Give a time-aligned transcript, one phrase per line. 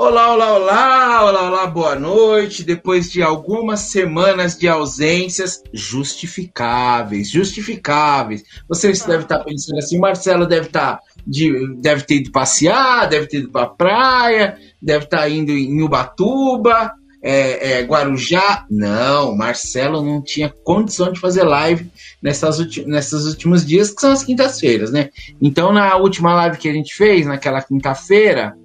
[0.00, 2.62] Olá, olá, olá, olá, olá, boa noite.
[2.62, 8.44] Depois de algumas semanas de ausências justificáveis, justificáveis.
[8.68, 13.38] Vocês devem estar pensando assim, Marcelo deve estar de, deve ter ido passear, deve ter
[13.38, 18.66] ido para praia, deve estar indo em Ubatuba, é, é, Guarujá.
[18.70, 21.90] Não, Marcelo não tinha condição de fazer live
[22.22, 22.56] nessas,
[22.86, 25.10] nessas últimos dias, que são as quintas-feiras, né?
[25.42, 28.56] Então, na última live que a gente fez, naquela quinta-feira,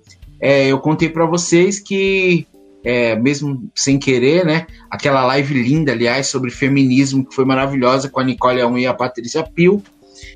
[0.44, 2.46] é, eu contei para vocês que,
[2.84, 4.68] é, mesmo sem querer, né?
[4.92, 8.94] Aquela live linda, aliás, sobre feminismo, que foi maravilhosa com a Nicole Aum e a
[8.94, 9.82] Patrícia Pio,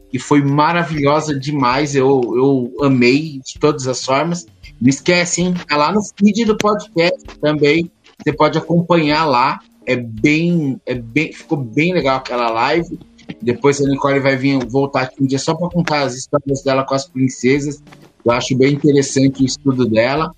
[0.10, 1.94] que foi maravilhosa demais.
[1.94, 4.48] Eu, eu amei de todas as formas.
[4.80, 5.54] Não esquece, hein?
[5.68, 7.92] Tá lá no feed do podcast também.
[8.24, 9.60] Você pode acompanhar lá.
[9.86, 12.98] É bem, é bem, ficou bem legal aquela live.
[13.42, 16.86] Depois a Nicole vai vir voltar aqui um dia só para contar as histórias dela
[16.86, 17.84] com as princesas.
[18.28, 20.36] Eu acho bem interessante o estudo dela.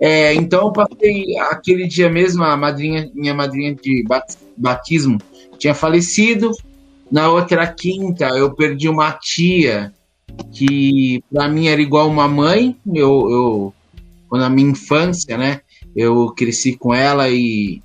[0.00, 4.04] É, então eu passei aquele dia mesmo, a madrinha, minha madrinha de
[4.56, 5.16] batismo
[5.56, 6.50] tinha falecido.
[7.08, 9.92] Na outra quinta eu perdi uma tia
[10.52, 12.76] que para mim era igual uma mãe.
[12.92, 13.72] Eu,
[14.32, 15.60] eu na minha infância, né?
[15.94, 17.80] Eu cresci com ela e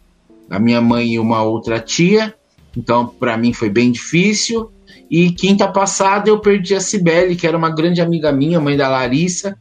[0.50, 2.34] a minha mãe e uma outra tia.
[2.76, 4.72] Então para mim foi bem difícil.
[5.10, 8.90] E quinta passada eu perdi a Cibele, que era uma grande amiga minha, mãe da
[8.90, 9.58] Larissa,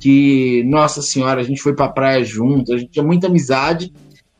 [0.00, 3.92] que, nossa senhora, a gente foi pra praia junto, a gente tinha muita amizade.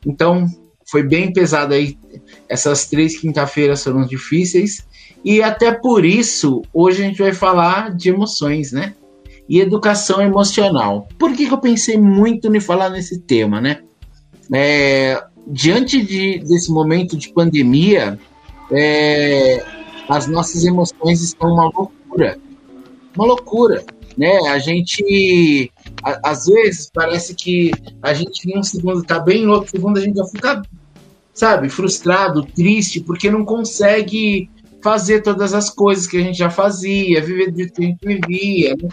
[0.05, 0.47] Então,
[0.89, 1.97] foi bem pesado aí.
[2.47, 4.87] Essas três quinta-feiras foram difíceis.
[5.23, 8.95] E até por isso, hoje a gente vai falar de emoções, né?
[9.47, 11.07] E educação emocional.
[11.17, 13.81] Por que, que eu pensei muito em falar nesse tema, né?
[14.53, 18.17] É, diante de, desse momento de pandemia,
[18.71, 19.63] é,
[20.09, 22.37] as nossas emoções estão uma loucura.
[23.15, 23.85] Uma loucura.
[24.17, 24.37] Né?
[24.49, 25.71] A gente,
[26.03, 29.97] a, às vezes, parece que a gente em um segundo está bem, no outro segundo
[29.97, 30.61] a gente já fica,
[31.33, 34.49] sabe, frustrado, triste, porque não consegue
[34.81, 38.05] fazer todas as coisas que a gente já fazia, viver do jeito que a gente
[38.05, 38.75] vivia.
[38.81, 38.89] Né?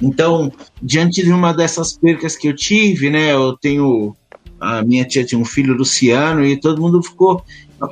[0.00, 4.16] Então, diante de uma dessas percas que eu tive, né, eu tenho
[4.62, 7.44] a minha tia tinha um filho Luciano e todo mundo ficou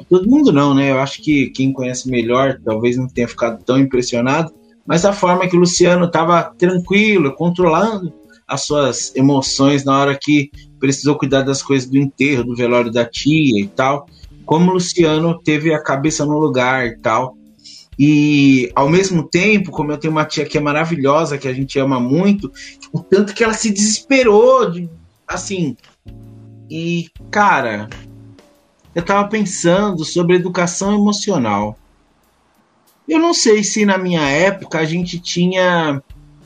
[0.08, 0.90] todo mundo não, né?
[0.90, 4.52] Eu acho que quem conhece melhor talvez não tenha ficado tão impressionado,
[4.86, 8.12] mas a forma que o Luciano estava tranquilo, controlando
[8.46, 13.04] as suas emoções na hora que precisou cuidar das coisas do enterro, do velório da
[13.04, 14.06] tia e tal.
[14.44, 17.36] Como o Luciano teve a cabeça no lugar e tal.
[17.96, 21.78] E ao mesmo tempo, como eu tenho uma tia que é maravilhosa, que a gente
[21.78, 22.50] ama muito,
[22.92, 24.88] o tanto que ela se desesperou, de,
[25.28, 25.76] assim.
[26.68, 27.88] E, cara,
[28.94, 31.78] eu estava pensando sobre educação emocional.
[33.08, 36.02] Eu não sei se na minha época a gente tinha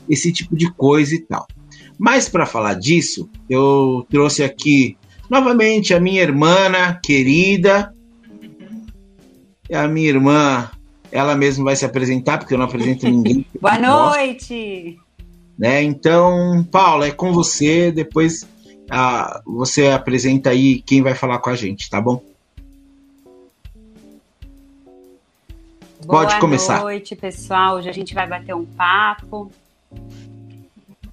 [0.09, 1.47] esse tipo de coisa e tal.
[1.97, 4.97] Mas para falar disso, eu trouxe aqui
[5.29, 6.69] novamente a minha irmã
[7.03, 7.93] querida.
[9.71, 10.69] A minha irmã,
[11.11, 13.45] ela mesma vai se apresentar, porque eu não apresento ninguém.
[13.59, 14.97] Boa noite!
[15.57, 15.81] Né?
[15.83, 17.91] Então, Paula, é com você.
[17.91, 18.47] Depois
[18.89, 22.21] ah, você apresenta aí quem vai falar com a gente, tá bom?
[26.07, 26.79] Pode Boa começar.
[26.79, 27.77] Boa noite, pessoal.
[27.77, 29.51] Hoje a gente vai bater um papo.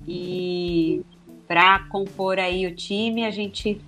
[0.07, 1.03] E
[1.49, 3.81] para compor aí o time, a gente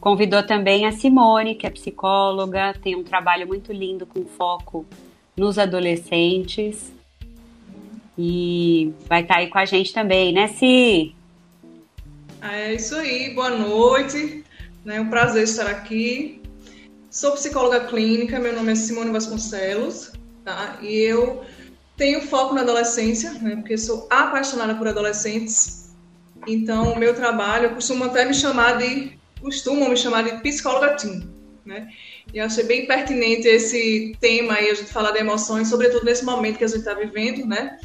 [0.00, 4.86] convidou também a Simone, que é psicóloga, tem um trabalho muito lindo com foco
[5.36, 6.92] nos adolescentes.
[8.16, 11.14] E vai estar tá aí com a gente também, né, Si?
[12.40, 14.44] É isso aí, boa noite.
[14.86, 16.40] É um prazer estar aqui.
[17.10, 20.17] Sou psicóloga clínica, meu nome é Simone Vasconcelos
[20.48, 20.78] tá?
[20.80, 21.44] E eu
[21.94, 23.56] tenho foco na adolescência, né?
[23.56, 25.90] Porque sou apaixonada por adolescentes.
[26.46, 30.96] Então, o meu trabalho, eu costumo até me chamar de, costumam me chamar de psicóloga
[30.96, 31.28] teen,
[31.66, 31.88] né?
[32.32, 36.56] E achei bem pertinente esse tema aí, a gente falar de emoções, sobretudo nesse momento
[36.56, 37.78] que a gente está vivendo, né?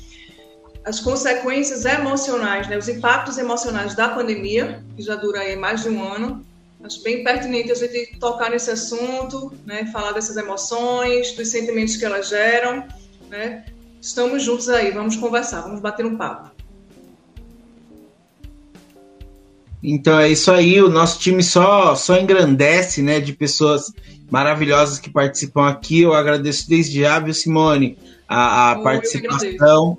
[0.86, 2.78] As consequências emocionais, né?
[2.78, 6.46] Os impactos emocionais da pandemia, que já dura aí mais de um ano,
[6.84, 9.90] Acho bem pertinente a gente tocar nesse assunto, né?
[9.92, 12.86] falar dessas emoções, dos sentimentos que elas geram.
[13.30, 13.66] Né?
[14.02, 16.52] Estamos juntos aí, vamos conversar, vamos bater um papo.
[19.82, 23.92] Então é isso aí, o nosso time só, só engrandece, né, de pessoas
[24.32, 26.02] maravilhosas que participam aqui.
[26.02, 27.98] Eu agradeço desde já, viu, Simone,
[28.28, 29.98] a, a participação.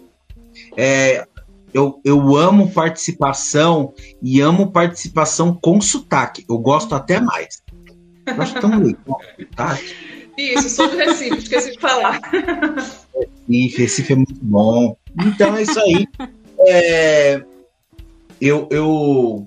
[0.76, 1.26] É,
[1.74, 3.92] eu, eu amo participação
[4.22, 6.44] e amo participação com sotaque.
[6.48, 7.62] Eu gosto até mais.
[8.26, 9.94] Eu acho tão legal sotaque.
[10.38, 12.20] Isso, sou de Recife, esqueci de falar.
[13.48, 14.96] Recife, Recife é muito bom.
[15.26, 16.06] Então é isso aí.
[16.60, 17.42] É,
[18.40, 19.46] eu, eu,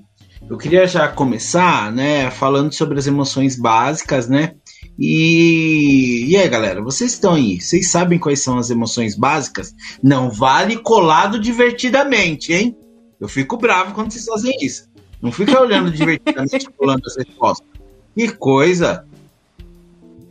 [0.49, 4.55] Eu queria já começar, né, falando sobre as emoções básicas, né?
[4.97, 7.61] E, e aí, galera, vocês estão aí?
[7.61, 9.75] Vocês sabem quais são as emoções básicas?
[10.01, 12.75] Não vale colado divertidamente, hein?
[13.19, 14.89] Eu fico bravo quando vocês fazem isso.
[15.21, 17.67] Não fica olhando divertidamente colando as respostas.
[18.15, 19.05] Que coisa!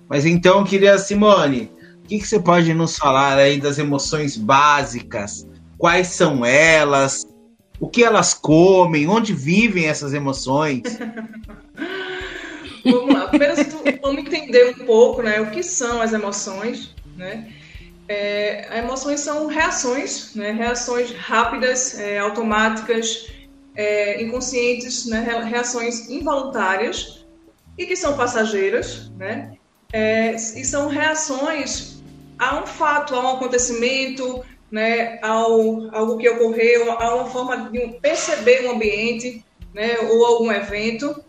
[0.09, 1.71] Mas então, queria Simone,
[2.05, 5.47] o que, que você pode nos falar aí das emoções básicas?
[5.79, 7.27] Quais são elas?
[7.79, 9.09] O que elas comem?
[9.09, 10.83] Onde vivem essas emoções?
[12.91, 13.29] Vamos lá.
[13.29, 13.55] Primeiro,
[14.01, 16.95] vamos entender um pouco né, o que são as emoções.
[17.17, 17.53] Né?
[18.09, 23.33] É, emoções são reações, né, reações rápidas, é, automáticas,
[23.75, 27.27] é, inconscientes, né, reações involuntárias
[27.77, 29.57] e que são passageiras, né,
[29.93, 32.01] é, e são reações
[32.39, 37.99] a um fato, a um acontecimento, né, ao algo que ocorreu, a uma forma de
[38.01, 39.45] perceber um ambiente,
[39.75, 41.25] né, ou algum evento,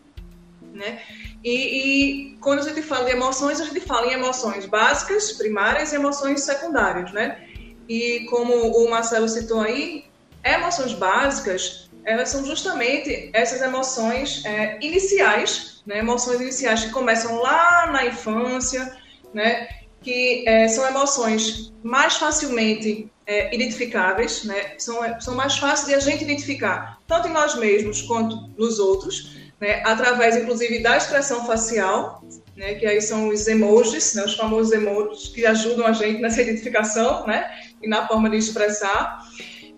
[0.74, 1.00] né,
[1.50, 5.94] e, e, quando a gente fala de emoções, a gente fala em emoções básicas, primárias
[5.94, 7.42] e emoções secundárias, né?
[7.88, 10.04] E como o Marcelo citou aí,
[10.44, 16.00] emoções básicas, elas são justamente essas emoções é, iniciais, né?
[16.00, 18.98] Emoções iniciais que começam lá na infância,
[19.34, 19.70] né?
[20.02, 24.74] Que é, são emoções mais facilmente é, identificáveis, né?
[24.78, 29.37] São, são mais fáceis de a gente identificar, tanto em nós mesmos quanto nos outros
[29.60, 32.24] né, através inclusive da expressão facial,
[32.56, 36.42] né, que aí são os emojis, né, os famosos emojis que ajudam a gente nessa
[36.44, 37.50] identificação, né,
[37.82, 39.20] e na forma de expressar.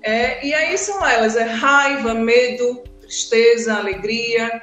[0.01, 4.61] É, e aí são elas, é raiva, medo, tristeza, alegria,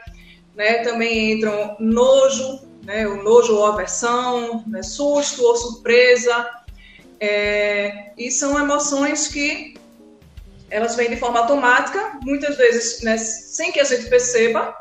[0.55, 6.49] né, também entram nojo, né, o nojo ou aversão, né, susto ou surpresa,
[7.21, 9.75] é, e são emoções que
[10.71, 14.75] elas vêm de forma automática, muitas vezes né, sem que a gente perceba,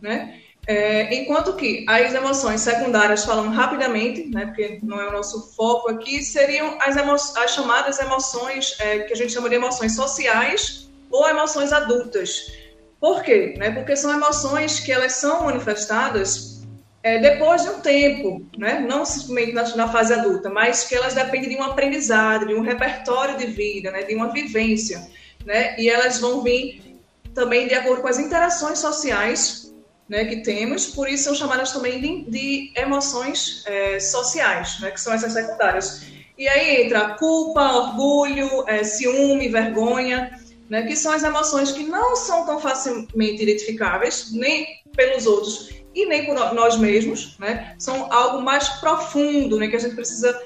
[0.00, 0.40] né?
[0.68, 5.90] É, enquanto que as emoções secundárias, falando rapidamente, né, porque não é o nosso foco
[5.90, 10.90] aqui, seriam as, emo as chamadas emoções é, que a gente chama de emoções sociais
[11.10, 12.52] ou emoções adultas.
[13.00, 13.54] Por quê?
[13.56, 13.70] Né?
[13.70, 16.66] Porque são emoções que elas são manifestadas
[17.02, 18.78] é, depois de um tempo, né?
[18.78, 22.60] não simplesmente na, na, fase adulta, mas que elas dependem de um aprendizado, de um
[22.60, 24.02] repertório de vida, né?
[24.02, 25.08] de uma vivência.
[25.46, 25.80] Né?
[25.80, 27.00] E elas vão vir
[27.34, 29.67] também de acordo com as interações sociais
[30.08, 35.00] né, que temos, por isso são chamadas também de, de emoções é, sociais, né, que
[35.00, 36.06] são essas secundárias.
[36.36, 40.38] E aí entra culpa, orgulho, é, ciúme, vergonha,
[40.70, 44.66] né, que são as emoções que não são tão facilmente identificáveis, nem
[44.96, 49.80] pelos outros e nem por nós mesmos, né, são algo mais profundo, né, que a
[49.80, 50.40] gente precisa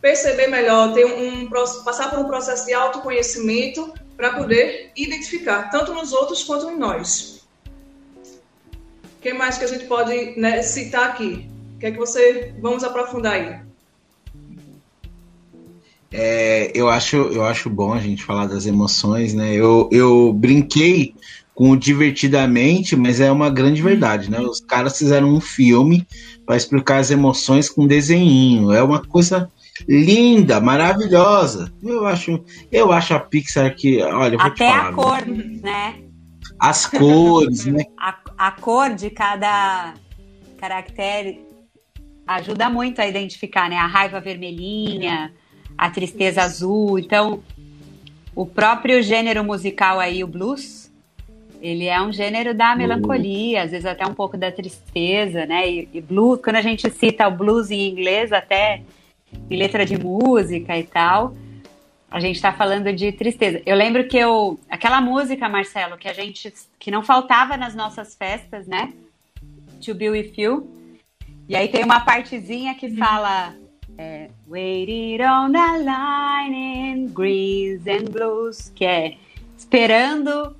[0.00, 1.48] perceber melhor, ter um,
[1.84, 7.39] passar por um processo de autoconhecimento para poder identificar, tanto nos outros quanto em nós.
[9.20, 11.46] O que mais que a gente pode né, citar aqui?
[11.74, 12.54] O que é que você.
[12.58, 13.60] Vamos aprofundar aí.
[16.10, 19.52] É, eu, acho, eu acho bom a gente falar das emoções, né?
[19.52, 21.14] Eu, eu brinquei
[21.54, 24.40] com o divertidamente, mas é uma grande verdade, né?
[24.40, 26.06] Os caras fizeram um filme
[26.46, 28.72] para explicar as emoções com desenho.
[28.72, 29.52] É uma coisa
[29.86, 31.70] linda, maravilhosa.
[31.82, 32.42] Eu acho,
[32.72, 36.10] eu acho a Pixar que, olha, eu vou Até te falar, a cor, né?
[36.60, 37.84] As cores, né?
[37.98, 39.92] A, a cor de cada
[40.56, 41.46] caractere
[42.26, 43.76] ajuda muito a identificar, né?
[43.76, 45.30] A raiva vermelhinha,
[45.76, 46.98] a tristeza azul.
[46.98, 47.42] Então,
[48.34, 50.90] o próprio gênero musical aí, o blues,
[51.60, 55.68] ele é um gênero da melancolia, às vezes até um pouco da tristeza, né?
[55.68, 58.80] E, e blues, quando a gente cita o blues em inglês, até
[59.50, 61.34] em letra de música e tal,
[62.10, 63.62] a gente está falando de tristeza.
[63.64, 64.58] Eu lembro que eu.
[64.68, 66.52] Aquela música, Marcelo, que a gente.
[66.78, 68.92] que não faltava nas nossas festas, né?
[69.84, 70.68] To Be With You.
[71.48, 73.54] E aí tem uma partezinha que fala.
[73.96, 79.16] É, Waited on the line in greens and blues, que é
[79.58, 80.56] esperando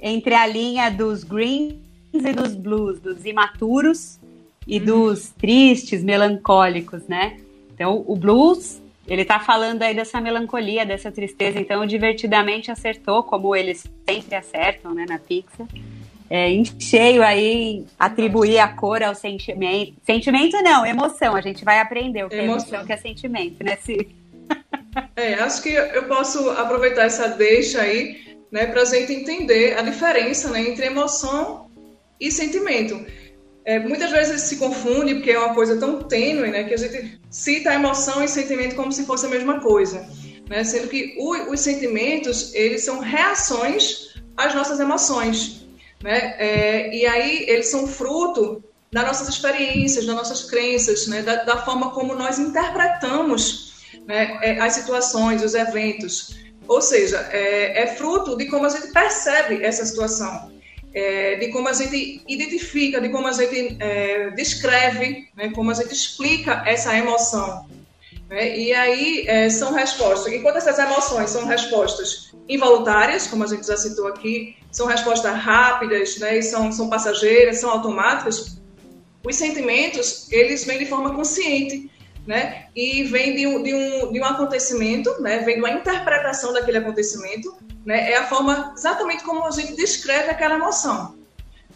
[0.00, 1.74] entre a linha dos greens
[2.12, 4.18] e dos blues, dos imaturos
[4.66, 4.84] e uhum.
[4.86, 7.36] dos tristes, melancólicos, né?
[7.74, 13.54] Então, o blues ele está falando aí dessa melancolia, dessa tristeza, então divertidamente acertou, como
[13.54, 15.66] eles sempre acertam, né, na Pixar.
[16.30, 19.94] É, em cheio aí, atribuir a cor ao sentimento.
[20.04, 21.36] Sentimento não, emoção.
[21.36, 22.54] A gente vai aprender o que emoção.
[22.54, 24.08] é emoção, que é sentimento, né, Cir?
[25.16, 29.82] É, acho que eu posso aproveitar essa deixa aí, né, para a gente entender a
[29.82, 31.68] diferença, né, entre emoção
[32.20, 33.04] e sentimento.
[33.64, 37.18] É, muitas vezes se confunde, porque é uma coisa tão tênue, né, que a gente
[37.30, 40.06] cita a emoção e sentimento como se fosse a mesma coisa.
[40.48, 40.62] Né?
[40.64, 45.66] Sendo que o, os sentimentos, eles são reações às nossas emoções.
[46.02, 46.34] né?
[46.38, 51.22] É, e aí eles são fruto das nossas experiências, das nossas crenças, né?
[51.22, 53.74] da, da forma como nós interpretamos
[54.06, 54.38] né?
[54.42, 56.36] É, as situações, os eventos.
[56.66, 60.50] Ou seja, é, é, fruto de como a gente percebe essa situação,
[60.94, 65.50] é, de como a gente identifica, de como a gente é, descreve, né?
[65.52, 67.66] como a gente explica essa emoção.
[68.28, 68.56] Né?
[68.56, 70.32] E aí é, são respostas.
[70.32, 76.16] Enquanto essas emoções são respostas involuntárias, como a gente já citou aqui, são respostas rápidas,
[76.18, 76.40] né?
[76.40, 78.58] são, são passageiras, são automáticas,
[79.24, 81.90] os sentimentos, eles vêm de forma consciente,
[82.26, 82.66] né?
[82.74, 85.38] E vem de um, de um, de um acontecimento, né?
[85.40, 87.54] Vem de uma interpretação daquele acontecimento,
[87.84, 88.12] né?
[88.12, 91.16] É a forma exatamente como a gente descreve aquela emoção,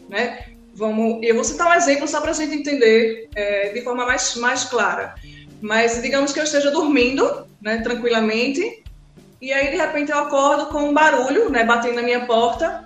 [0.08, 0.46] né?
[0.74, 4.36] Vamos, eu vou citar um exemplo só para a gente entender é, de forma mais,
[4.36, 5.14] mais clara.
[5.60, 8.84] Mas digamos que eu esteja dormindo, né, tranquilamente,
[9.42, 12.84] e aí de repente eu acordo com um barulho, né, batendo na minha porta.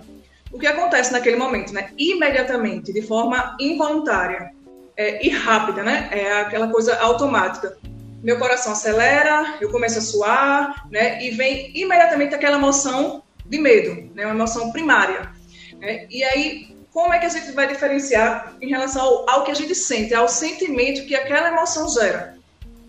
[0.51, 1.91] O que acontece naquele momento, né?
[1.99, 4.53] Imediatamente, de forma involuntária
[4.97, 6.09] é, e rápida, né?
[6.13, 7.77] É aquela coisa automática.
[8.23, 11.23] Meu coração acelera, eu começo a suar, né?
[11.23, 14.25] E vem imediatamente aquela emoção de medo, né?
[14.27, 15.31] Uma emoção primária.
[15.79, 16.07] Né?
[16.09, 19.55] E aí, como é que a gente vai diferenciar em relação ao, ao que a
[19.55, 22.37] gente sente, ao sentimento que aquela emoção gera?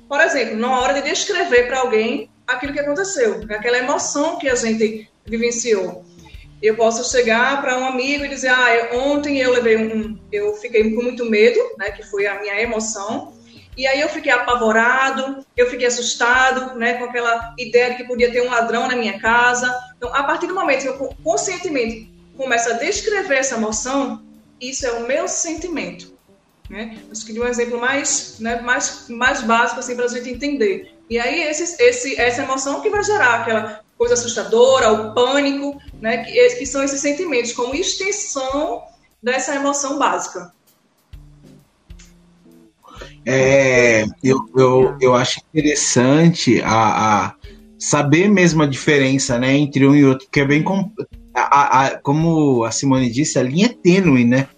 [0.08, 4.56] Por exemplo, na hora de descrever para alguém aquilo que aconteceu, aquela emoção que a
[4.56, 6.06] gente vivenciou.
[6.64, 10.96] Eu posso chegar para um amigo e dizer: "Ah, ontem eu levei um, eu fiquei
[10.96, 13.34] com muito medo, né, que foi a minha emoção.
[13.76, 18.32] E aí eu fiquei apavorado, eu fiquei assustado, né, com aquela ideia de que podia
[18.32, 19.78] ter um ladrão na minha casa.
[19.98, 24.24] Então, a partir do momento que eu conscientemente começo a descrever essa emoção,
[24.62, 26.14] isso é o meu sentimento.
[26.70, 26.98] Né?
[27.12, 30.96] Acho que de um exemplo mais, né, mais, mais básico assim, para a gente entender.
[31.10, 36.26] E aí, esse, esse, essa emoção que vai gerar aquela coisa assustadora, o pânico, né,
[36.26, 38.82] que, que são esses sentimentos, como extensão
[39.22, 40.52] dessa emoção básica.
[43.26, 47.36] É, eu, eu, eu acho interessante a, a
[47.80, 50.62] saber mesmo a diferença né, entre um e outro, porque é bem.
[50.62, 50.92] Com,
[51.34, 54.50] a, a, como a Simone disse, a linha é tênue, né?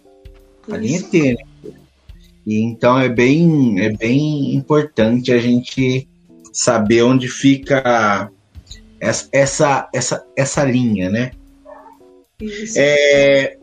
[0.68, 0.82] A Isso.
[0.82, 1.46] linha é tênue.
[2.48, 6.08] E então é bem, é bem importante a gente
[6.52, 8.32] saber onde fica
[9.00, 11.32] essa, essa, essa, essa linha, né?
[12.40, 12.76] Isso.
[12.78, 13.58] É,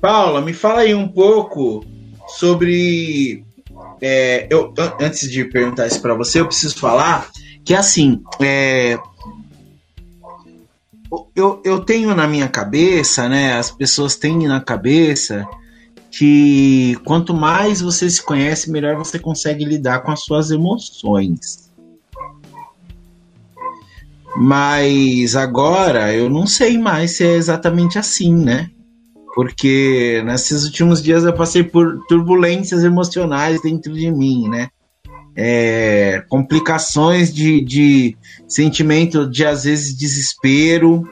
[0.00, 1.84] Paula, me fala aí um pouco
[2.28, 3.44] sobre.
[4.00, 7.28] É, eu, antes de perguntar isso para você, eu preciso falar
[7.64, 8.98] que assim, é,
[11.34, 13.54] eu, eu tenho na minha cabeça, né?
[13.54, 15.46] As pessoas têm na cabeça
[16.10, 21.67] que quanto mais você se conhece, melhor você consegue lidar com as suas emoções.
[24.36, 28.70] Mas agora eu não sei mais se é exatamente assim, né?
[29.34, 34.68] Porque nesses últimos dias eu passei por turbulências emocionais dentro de mim, né?
[35.36, 38.16] É, complicações de, de
[38.48, 41.04] sentimento de às vezes desespero,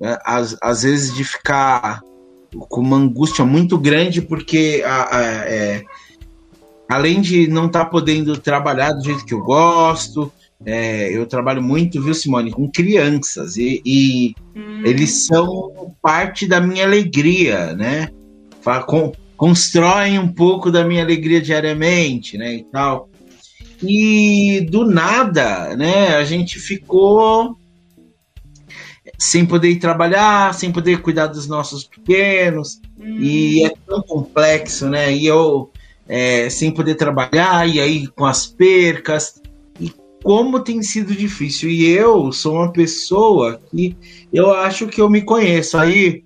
[0.00, 0.18] né?
[0.24, 2.00] às, às vezes de ficar
[2.68, 5.84] com uma angústia muito grande, porque a, a, é,
[6.90, 10.32] além de não estar tá podendo trabalhar do jeito que eu gosto,
[10.64, 14.82] é, eu trabalho muito, viu, Simone, com crianças e, e hum.
[14.84, 18.08] eles são parte da minha alegria, né?
[18.86, 22.54] Com, constroem um pouco da minha alegria diariamente, né?
[22.54, 23.08] E tal.
[23.82, 26.14] E do nada, né?
[26.14, 27.56] A gente ficou
[29.18, 33.18] sem poder ir trabalhar, sem poder cuidar dos nossos pequenos, hum.
[33.20, 35.12] e é tão complexo, né?
[35.12, 35.70] E eu
[36.08, 39.41] é, sem poder trabalhar, e aí com as percas,
[40.22, 41.68] como tem sido difícil.
[41.70, 43.96] E eu sou uma pessoa que
[44.32, 46.24] eu acho que eu me conheço, aí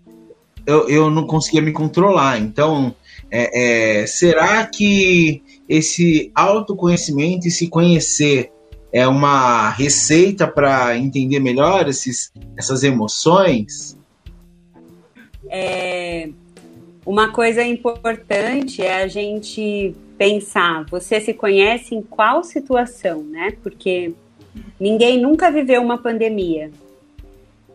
[0.66, 2.38] eu, eu não conseguia me controlar.
[2.38, 2.94] Então,
[3.30, 8.52] é, é, será que esse autoconhecimento e se conhecer
[8.92, 13.96] é uma receita para entender melhor esses, essas emoções?
[15.48, 16.28] É,
[17.04, 23.52] uma coisa importante é a gente pensar, você se conhece em qual situação, né?
[23.62, 24.14] Porque
[24.80, 26.70] ninguém nunca viveu uma pandemia.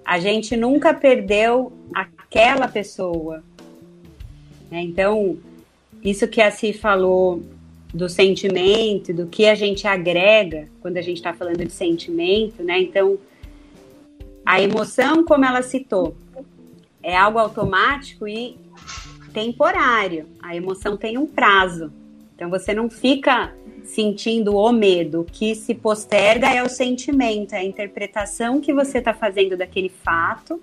[0.04, 3.44] A gente nunca perdeu aquela pessoa.
[4.70, 4.82] Né?
[4.82, 5.38] Então,
[6.04, 7.44] isso que a Si falou
[7.94, 12.80] do sentimento, do que a gente agrega quando a gente está falando de sentimento, né?
[12.80, 13.18] Então,
[14.46, 16.16] a emoção, como ela citou,
[17.04, 18.58] é algo automático e
[19.34, 20.26] temporário.
[20.42, 21.92] A emoção tem um prazo.
[22.42, 25.22] Então, você não fica sentindo o medo.
[25.22, 29.90] O que se posterga é o sentimento, é a interpretação que você está fazendo daquele
[29.90, 30.60] fato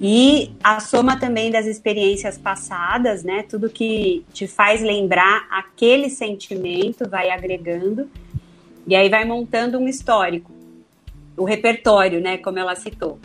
[0.00, 3.42] E a soma também das experiências passadas, né?
[3.42, 8.08] Tudo que te faz lembrar aquele sentimento vai agregando
[8.86, 10.50] e aí vai montando um histórico,
[11.36, 12.38] o repertório, né?
[12.38, 13.18] Como ela citou.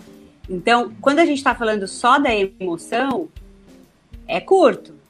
[0.50, 3.30] Então, quando a gente está falando só da emoção,
[4.28, 5.05] é curto.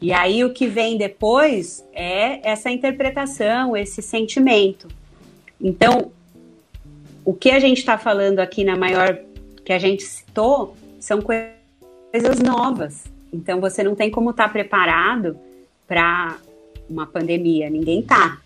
[0.00, 4.88] E aí o que vem depois é essa interpretação, esse sentimento.
[5.60, 6.10] Então,
[7.24, 9.18] o que a gente está falando aqui na maior
[9.64, 13.04] que a gente citou são coisas novas.
[13.32, 15.38] Então você não tem como estar tá preparado
[15.86, 16.38] para
[16.88, 18.40] uma pandemia, ninguém tá.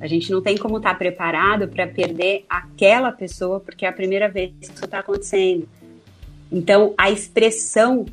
[0.00, 3.92] A gente não tem como estar tá preparado para perder aquela pessoa porque é a
[3.92, 5.68] primeira vez que isso está acontecendo.
[6.50, 8.06] Então a expressão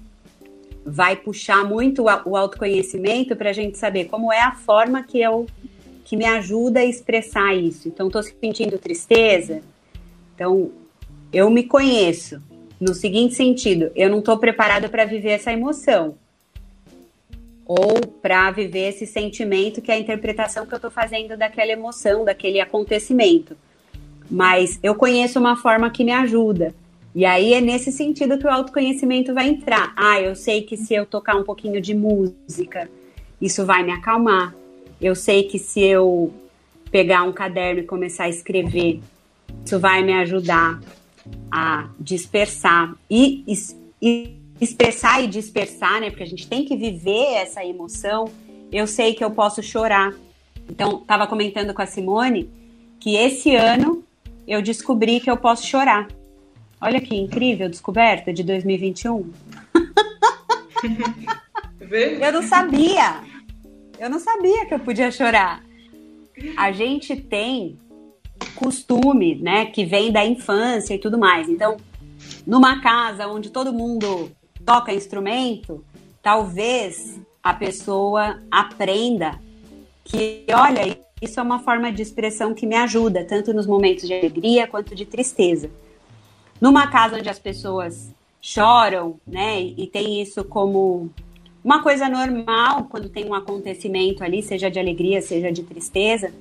[0.89, 5.45] vai puxar muito o autoconhecimento para a gente saber como é a forma que eu
[6.03, 7.87] que me ajuda a expressar isso.
[7.87, 9.61] Então estou sentindo tristeza,
[10.33, 10.71] então
[11.31, 12.41] eu me conheço
[12.79, 16.15] no seguinte sentido: eu não estou preparado para viver essa emoção
[17.65, 22.25] ou para viver esse sentimento que é a interpretação que eu estou fazendo daquela emoção,
[22.25, 23.55] daquele acontecimento.
[24.27, 26.73] Mas eu conheço uma forma que me ajuda.
[27.13, 29.93] E aí é nesse sentido que o autoconhecimento vai entrar.
[29.95, 32.89] Ah, eu sei que se eu tocar um pouquinho de música,
[33.41, 34.55] isso vai me acalmar.
[35.01, 36.31] Eu sei que se eu
[36.91, 38.99] pegar um caderno e começar a escrever,
[39.65, 40.79] isso vai me ajudar
[41.51, 43.43] a dispersar e,
[44.01, 46.09] e expressar e dispersar, né?
[46.09, 48.29] Porque a gente tem que viver essa emoção.
[48.71, 50.13] Eu sei que eu posso chorar.
[50.69, 52.49] Então, estava comentando com a Simone
[52.99, 54.03] que esse ano
[54.47, 56.07] eu descobri que eu posso chorar.
[56.81, 59.31] Olha que incrível descoberta de 2021.
[62.21, 63.21] eu não sabia.
[63.99, 65.61] Eu não sabia que eu podia chorar.
[66.55, 67.77] A gente tem
[68.55, 71.49] costume, né, que vem da infância e tudo mais.
[71.49, 71.77] Então,
[72.47, 74.31] numa casa onde todo mundo
[74.65, 75.83] toca instrumento,
[76.21, 79.39] talvez a pessoa aprenda
[80.05, 84.13] que, olha, isso é uma forma de expressão que me ajuda, tanto nos momentos de
[84.13, 85.69] alegria quanto de tristeza.
[86.59, 91.09] Numa casa onde as pessoas choram, né, e tem isso como
[91.63, 96.31] uma coisa normal quando tem um acontecimento ali, seja de alegria, seja de tristeza,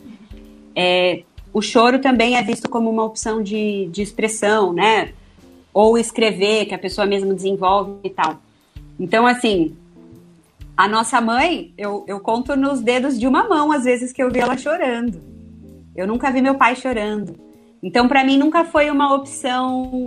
[0.74, 5.12] é, o choro também é visto como uma opção de, de expressão, né?
[5.72, 8.38] Ou escrever, que a pessoa mesmo desenvolve e tal.
[8.98, 9.76] Então, assim,
[10.76, 14.30] a nossa mãe, eu, eu conto nos dedos de uma mão às vezes que eu
[14.30, 15.20] vi ela chorando.
[15.96, 17.34] Eu nunca vi meu pai chorando.
[17.82, 20.06] Então, para mim, nunca foi uma opção.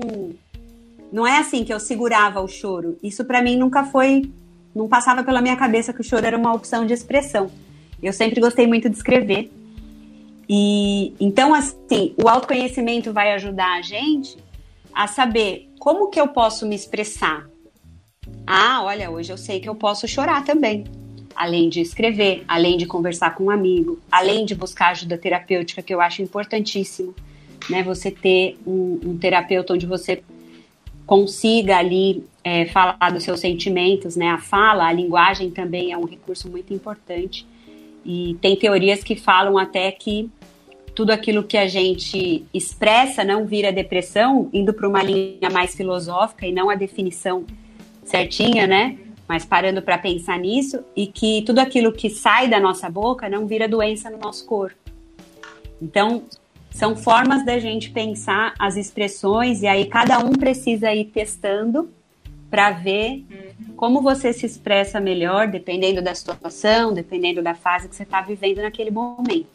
[1.11, 2.97] Não é assim que eu segurava o choro.
[3.01, 4.29] Isso para mim nunca foi.
[4.73, 7.51] Não passava pela minha cabeça que o choro era uma opção de expressão.
[8.01, 9.51] Eu sempre gostei muito de escrever.
[10.49, 14.37] E então, assim, o autoconhecimento vai ajudar a gente
[14.93, 17.47] a saber como que eu posso me expressar.
[18.45, 20.83] Ah, olha, hoje eu sei que eu posso chorar também.
[21.33, 25.93] Além de escrever, além de conversar com um amigo, além de buscar ajuda terapêutica, que
[25.93, 27.15] eu acho importantíssimo,
[27.69, 27.83] né?
[27.83, 30.23] Você ter um, um terapeuta onde você
[31.05, 34.29] consiga ali é, falar dos seus sentimentos, né?
[34.29, 37.45] A fala, a linguagem também é um recurso muito importante.
[38.05, 40.29] E tem teorias que falam até que
[40.95, 46.45] tudo aquilo que a gente expressa não vira depressão, indo para uma linha mais filosófica
[46.45, 47.45] e não a definição
[48.03, 48.97] certinha, né?
[49.27, 53.45] Mas parando para pensar nisso e que tudo aquilo que sai da nossa boca não
[53.45, 54.75] vira doença no nosso corpo.
[55.81, 56.23] Então,
[56.71, 61.89] são formas da gente pensar as expressões e aí cada um precisa ir testando
[62.49, 63.25] para ver
[63.75, 68.61] como você se expressa melhor, dependendo da situação, dependendo da fase que você está vivendo
[68.61, 69.47] naquele momento.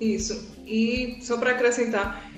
[0.00, 0.50] Isso.
[0.66, 2.28] E só para acrescentar,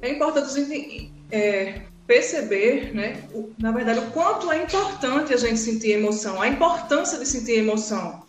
[0.00, 5.92] é importante é, perceber, né, o, na verdade, o quanto é importante a gente sentir
[5.92, 8.21] emoção, a importância de sentir emoção.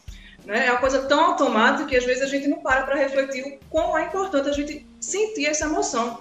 [0.45, 0.67] Né?
[0.67, 3.59] É uma coisa tão automática que às vezes a gente não para para refletir o
[3.69, 6.19] quão é importante a gente sentir essa emoção.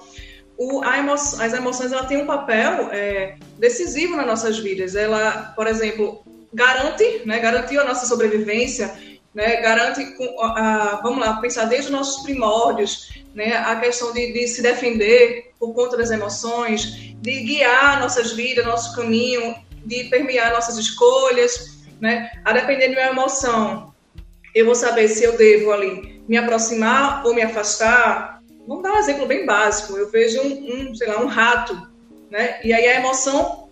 [0.56, 4.94] O, emo, as emoções ela têm um papel é, decisivo nas nossas vidas.
[4.94, 8.94] Ela, por exemplo, garante, né, garantiu a nossa sobrevivência,
[9.34, 14.46] né, garante, a, vamos lá, pensar desde os nossos primórdios, né, a questão de, de,
[14.46, 19.54] se defender por conta das emoções, de guiar nossas vidas, nosso caminho,
[19.86, 23.91] de permear nossas escolhas, né, a depender de uma emoção,
[24.54, 28.42] eu vou saber se eu devo ali me aproximar ou me afastar.
[28.66, 29.96] Vamos dar um exemplo bem básico.
[29.96, 31.90] Eu vejo um, um sei lá, um rato,
[32.30, 33.62] né, e aí a emoção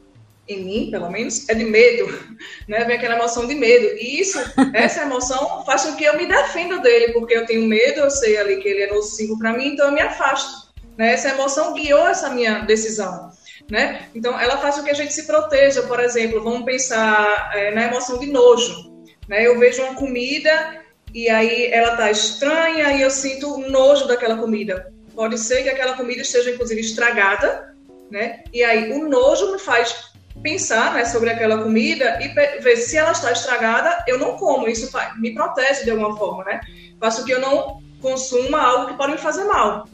[0.51, 2.07] em mim, pelo menos, é de medo,
[2.67, 2.85] né?
[2.85, 3.87] Vem aquela emoção de medo.
[3.97, 4.39] E isso,
[4.75, 8.37] essa emoção faz com que eu me defenda dele, porque eu tenho medo, eu sei
[8.37, 10.71] ali que ele é nocivo para mim, então eu me afasto.
[10.99, 11.13] Né?
[11.13, 13.31] Essa emoção guiou essa minha decisão.
[13.71, 14.09] né?
[14.15, 17.85] Então, ela faz com que a gente se proteja, por exemplo, vamos pensar é, na
[17.85, 18.90] emoção de nojo,
[19.31, 19.47] né?
[19.47, 20.83] Eu vejo uma comida
[21.15, 24.93] e aí ela tá estranha e eu sinto nojo daquela comida.
[25.15, 27.77] Pode ser que aquela comida esteja, inclusive, estragada,
[28.11, 28.43] né?
[28.53, 30.11] E aí o nojo me faz
[30.43, 32.29] pensar né, sobre aquela comida e
[32.61, 34.67] ver se ela está estragada, eu não como.
[34.67, 36.61] Isso faz, me protege de alguma forma, né?
[36.99, 39.87] Faço que eu não consuma algo que pode me fazer mal.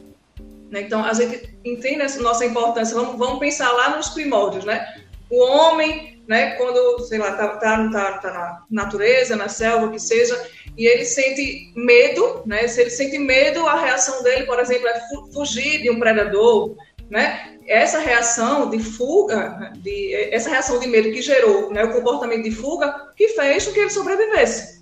[0.71, 0.81] Né?
[0.81, 2.95] Então, a gente entende essa nossa importância.
[2.95, 4.87] Vamos, vamos pensar lá nos primórdios, né?
[5.29, 9.99] O homem, né, quando, sei lá, tá, tá, tá, tá na natureza, na selva, que
[9.99, 10.41] seja,
[10.77, 12.69] e ele sente medo, né?
[12.69, 15.01] Se ele sente medo, a reação dele, por exemplo, é
[15.33, 16.77] fugir de um predador,
[17.09, 17.57] né?
[17.67, 22.51] Essa reação de fuga, de, essa reação de medo que gerou né, o comportamento de
[22.51, 24.77] fuga, que fez com que ele sobrevivesse.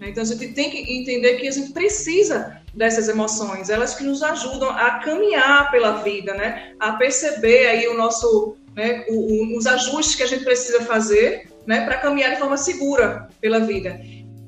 [0.00, 4.22] Então a gente tem que entender que a gente precisa dessas emoções, elas que nos
[4.22, 6.74] ajudam a caminhar pela vida, né?
[6.78, 11.50] A perceber aí o nosso, né, o, o, os ajustes que a gente precisa fazer,
[11.66, 14.00] né, para caminhar de forma segura pela vida.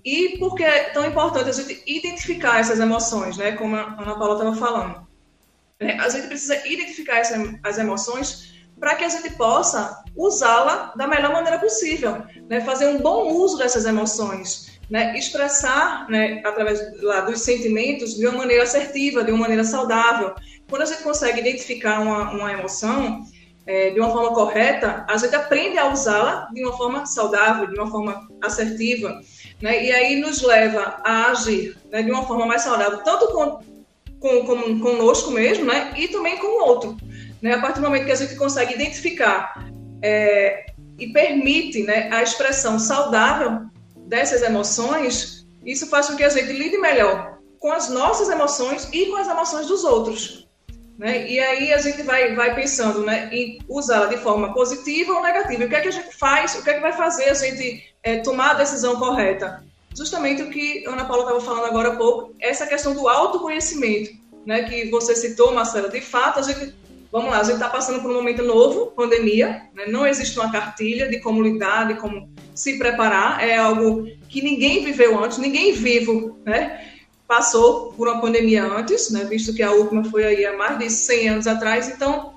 [0.04, 3.52] E por que é tão importante a gente identificar essas emoções, né?
[3.52, 5.06] Como a Ana Paula estava falando.
[5.80, 11.06] É, a gente precisa identificar essa, as emoções para que a gente possa usá-la da
[11.06, 12.60] melhor maneira possível, né?
[12.62, 15.18] Fazer um bom uso dessas emoções, né?
[15.18, 20.34] Expressar, né, através lá, dos sentimentos de uma maneira assertiva, de uma maneira saudável.
[20.68, 23.26] Quando a gente consegue identificar uma, uma emoção,
[23.70, 27.78] é, de uma forma correta, a gente aprende a usá-la de uma forma saudável, de
[27.78, 29.20] uma forma assertiva
[29.60, 29.84] né?
[29.84, 33.60] E aí nos leva a agir né, de uma forma mais saudável, tanto com,
[34.18, 35.92] com, com, conosco mesmo, né?
[35.96, 36.96] E também com o outro.
[37.42, 37.54] Né?
[37.54, 39.70] A partir do momento que a gente consegue identificar
[40.02, 40.66] é,
[40.98, 43.66] e permite né, a expressão saudável
[44.06, 49.06] dessas emoções, isso faz com que a gente lide melhor com as nossas emoções e
[49.06, 50.39] com as emoções dos outros.
[51.00, 51.26] Né?
[51.30, 55.64] E aí a gente vai, vai pensando né, em usá-la de forma positiva ou negativa.
[55.64, 57.82] O que é que a gente faz, o que é que vai fazer a gente
[58.02, 59.64] é, tomar a decisão correta.
[59.96, 64.10] Justamente o que a Ana Paula estava falando agora há pouco, essa questão do autoconhecimento,
[64.44, 65.88] né, que você citou, Marcela.
[65.88, 66.74] De fato, a gente,
[67.10, 70.52] vamos lá, a gente está passando por um momento novo, pandemia, né, não existe uma
[70.52, 75.72] cartilha de como lidar, de como se preparar, é algo que ninguém viveu antes, ninguém
[75.72, 76.89] vivo, né,
[77.30, 80.90] passou por uma pandemia antes, né, visto que a última foi aí há mais de
[80.90, 82.34] 100 anos atrás, então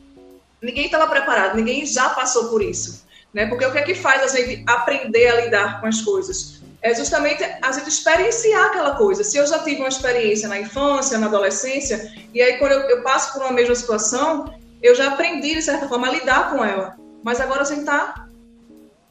[0.61, 3.03] ninguém estava preparado, ninguém já passou por isso.
[3.33, 3.47] Né?
[3.47, 6.61] Porque o que é que faz a gente aprender a lidar com as coisas?
[6.79, 9.23] É justamente a gente experienciar aquela coisa.
[9.23, 13.01] Se eu já tive uma experiência na infância, na adolescência, e aí quando eu, eu
[13.01, 14.53] passo por uma mesma situação,
[14.83, 16.95] eu já aprendi, de certa forma, a lidar com ela.
[17.23, 18.27] Mas agora a gente está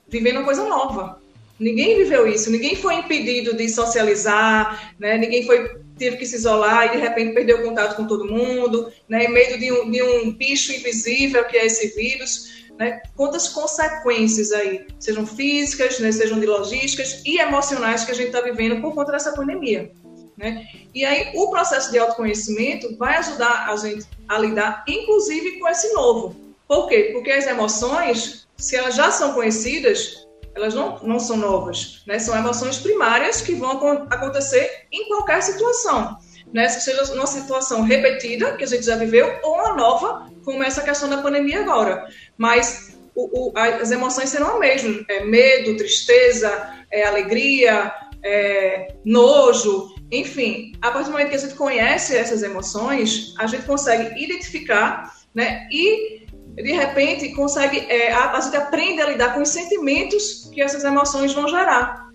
[0.07, 1.21] vivendo uma coisa nova.
[1.63, 5.17] Ninguém viveu isso, ninguém foi impedido de socializar, né?
[5.17, 8.91] ninguém foi teve que se isolar e de repente perdeu o contato com todo mundo,
[9.09, 9.25] né?
[9.25, 13.01] em meio de um, de um bicho invisível que é esse vírus né?
[13.17, 18.41] Quantas consequências aí, sejam físicas, né, sejam de logísticas e emocionais que a gente está
[18.41, 19.93] vivendo por conta dessa pandemia.
[20.37, 20.67] Né?
[20.95, 25.93] E aí o processo de autoconhecimento vai ajudar a gente a lidar, inclusive, com esse
[25.93, 26.35] novo.
[26.67, 27.11] Por quê?
[27.13, 30.22] Porque as emoções, se elas já são conhecidas,
[30.55, 32.19] elas não, não são novas, né?
[32.19, 33.71] São emoções primárias que vão
[34.11, 36.17] acontecer em qualquer situação,
[36.53, 36.69] né?
[36.69, 41.09] Seja uma situação repetida, que a gente já viveu, ou uma nova, como essa questão
[41.09, 42.07] da pandemia agora.
[42.37, 49.95] Mas o, o, as emoções serão as mesmas: é medo, tristeza, é alegria, é nojo,
[50.11, 50.73] enfim.
[50.83, 55.67] A partir do momento que a gente conhece essas emoções, a gente consegue identificar, né?
[55.71, 56.22] E
[56.55, 60.85] de repente consegue, é, a, a gente aprende a lidar com os sentimentos que essas
[60.85, 62.09] emoções vão gerar,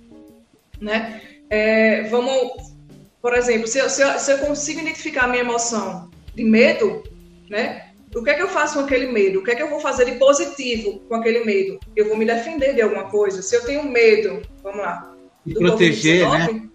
[0.79, 1.21] né?
[1.49, 2.73] É, vamos,
[3.21, 7.03] por exemplo, se eu, se, eu, se eu consigo identificar a minha emoção de medo,
[7.49, 7.87] né?
[8.15, 9.39] O que é que eu faço com aquele medo?
[9.39, 11.79] O que é que eu vou fazer de positivo com aquele medo?
[11.95, 13.41] Eu vou me defender de alguma coisa.
[13.41, 15.13] Se eu tenho medo, vamos lá.
[15.45, 16.67] Me proteger, né?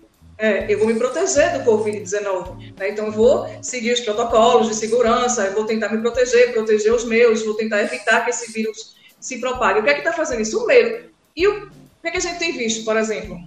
[0.45, 2.75] É, eu vou me proteger do Covid-19.
[2.77, 2.91] Né?
[2.91, 7.05] Então, eu vou seguir os protocolos de segurança, eu vou tentar me proteger, proteger os
[7.05, 9.79] meus, vou tentar evitar que esse vírus se propague.
[9.79, 10.61] O que é que está fazendo isso?
[10.61, 11.11] O medo.
[11.37, 13.39] E o, que, é que a gente tem visto, por exemplo?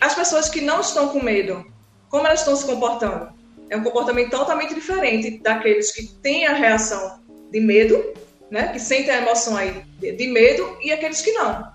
[0.00, 1.64] As pessoas que não estão com medo,
[2.08, 3.38] como elas estão se comportando?
[3.70, 8.14] é um comportamento totalmente diferente daqueles que têm a reação de medo,
[8.50, 11.70] né, que sentem a emoção aí de medo, e aqueles que não.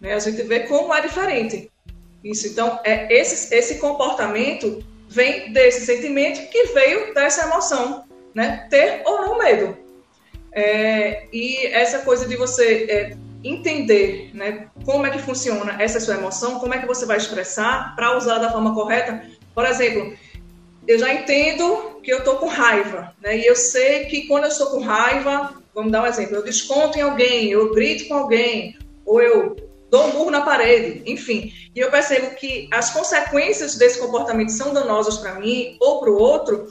[0.00, 0.14] Né?
[0.14, 1.70] A gente vê como é diferente.
[2.24, 8.04] Isso, então, é esse, esse comportamento vem desse sentimento que veio dessa emoção,
[8.34, 8.66] né?
[8.70, 9.76] Ter ou não medo.
[10.52, 16.14] É, e essa coisa de você é, entender né, como é que funciona essa sua
[16.14, 19.22] emoção, como é que você vai expressar para usar da forma correta.
[19.54, 20.14] Por exemplo,
[20.86, 23.36] eu já entendo que eu estou com raiva, né?
[23.38, 26.98] E eu sei que quando eu estou com raiva, vamos dar um exemplo, eu desconto
[26.98, 29.56] em alguém, eu grito com alguém, ou eu
[29.92, 31.52] dou um murro na parede, enfim.
[31.76, 36.18] E eu percebo que as consequências desse comportamento são danosas para mim ou para o
[36.18, 36.66] outro.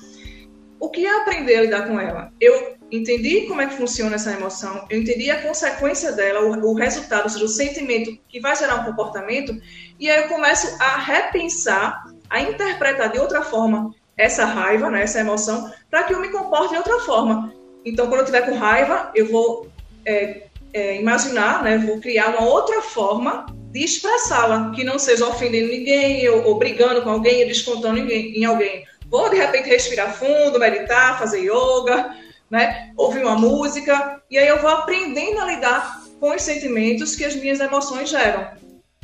[0.80, 2.34] O que é aprender a lidar com ela?
[2.42, 6.74] Eu entendi como é que funciona essa emoção, eu entendi a consequência dela, o, o
[6.74, 9.56] resultado, ou seja, o sentimento que vai gerar um comportamento,
[10.00, 15.20] e aí eu começo a repensar, a interpretar de outra forma essa raiva, né, essa
[15.20, 17.54] emoção, para que eu me comporte de outra forma.
[17.86, 19.68] Então, quando eu estiver com raiva, eu vou
[20.06, 25.70] é, é, imaginar, né, vou criar uma outra forma de expressá-la, que não seja ofendendo
[25.70, 28.86] ninguém, ou, ou brigando com alguém, ou descontando em, em alguém.
[29.10, 32.16] Vou, de repente, respirar fundo, meditar, fazer yoga,
[32.50, 37.24] né, ouvir uma música, e aí eu vou aprendendo a lidar com os sentimentos que
[37.24, 38.52] as minhas emoções geram.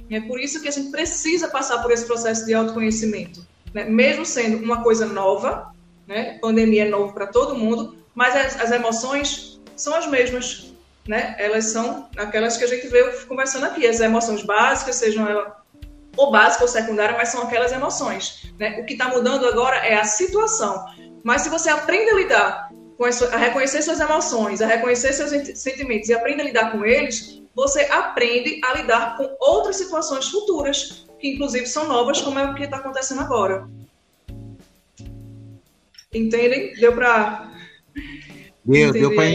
[0.10, 3.46] E é por isso que a gente precisa passar por esse processo de autoconhecimento.
[3.74, 3.86] Né?
[3.86, 5.74] Mesmo sendo uma coisa nova,
[6.06, 6.38] né?
[6.40, 10.67] pandemia é novo para todo mundo, mas as, as emoções são as mesmas
[11.08, 11.36] né?
[11.40, 15.52] Elas são aquelas que a gente veio conversando aqui, as emoções básicas, sejam elas
[16.18, 18.52] ou básica ou secundária, mas são aquelas emoções.
[18.60, 18.80] Né?
[18.80, 20.84] O que está mudando agora é a situação.
[21.24, 25.30] Mas se você aprende a lidar, com a, a reconhecer suas emoções, a reconhecer seus
[25.60, 31.06] sentimentos e aprende a lidar com eles, você aprende a lidar com outras situações futuras,
[31.20, 33.68] que inclusive são novas, como é o que está acontecendo agora.
[36.14, 36.74] Entendem?
[36.76, 37.52] Deu para
[38.68, 39.26] Deu, deu para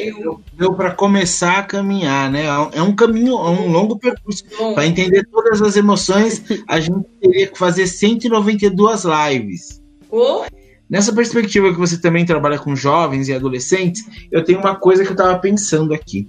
[0.59, 2.45] deu para começar a caminhar, né?
[2.73, 4.45] É um caminho, é um longo percurso.
[4.75, 9.81] Para entender todas as emoções, a gente teria que fazer 192 lives.
[10.11, 10.45] Oh.
[10.89, 15.09] Nessa perspectiva que você também trabalha com jovens e adolescentes, eu tenho uma coisa que
[15.09, 16.29] eu estava pensando aqui.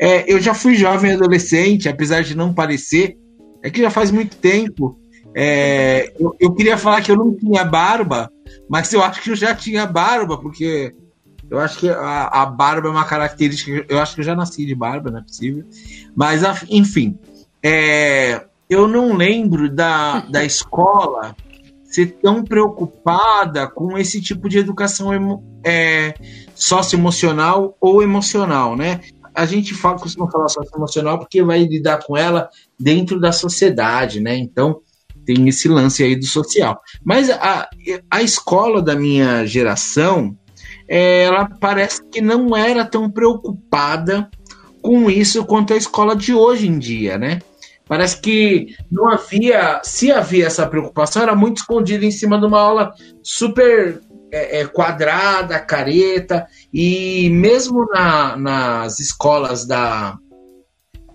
[0.00, 3.16] É, eu já fui jovem e adolescente, apesar de não parecer,
[3.64, 4.96] é que já faz muito tempo.
[5.36, 8.30] É, eu, eu queria falar que eu não tinha barba,
[8.68, 10.94] mas eu acho que eu já tinha barba, porque
[11.50, 13.84] eu acho que a, a, barba é uma característica.
[13.88, 15.64] Eu acho que eu já nasci de barba, não é possível.
[16.14, 17.18] Mas, enfim.
[17.62, 21.36] É, eu não lembro da, da escola
[21.84, 26.14] ser tão preocupada com esse tipo de educação é,
[26.54, 29.00] socioemocional ou emocional, né?
[29.34, 34.36] A gente fala, costuma falar socioemocional porque vai lidar com ela dentro da sociedade, né?
[34.36, 34.80] Então
[35.24, 36.80] tem esse lance aí do social.
[37.02, 37.68] Mas a,
[38.10, 40.36] a escola da minha geração
[40.96, 44.30] ela parece que não era tão preocupada
[44.80, 47.40] com isso quanto a escola de hoje em dia, né?
[47.88, 52.60] Parece que não havia, se havia essa preocupação, era muito escondida em cima de uma
[52.60, 60.16] aula super é, é, quadrada, careta, e mesmo na, nas escolas da,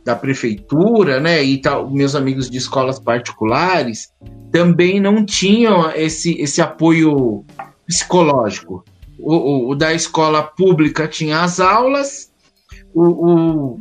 [0.03, 4.09] da prefeitura, né, e tal, meus amigos de escolas particulares
[4.51, 7.45] também não tinham esse, esse apoio
[7.87, 8.83] psicológico.
[9.19, 12.31] O, o, o, da escola pública tinha as aulas,
[12.93, 13.79] o, o,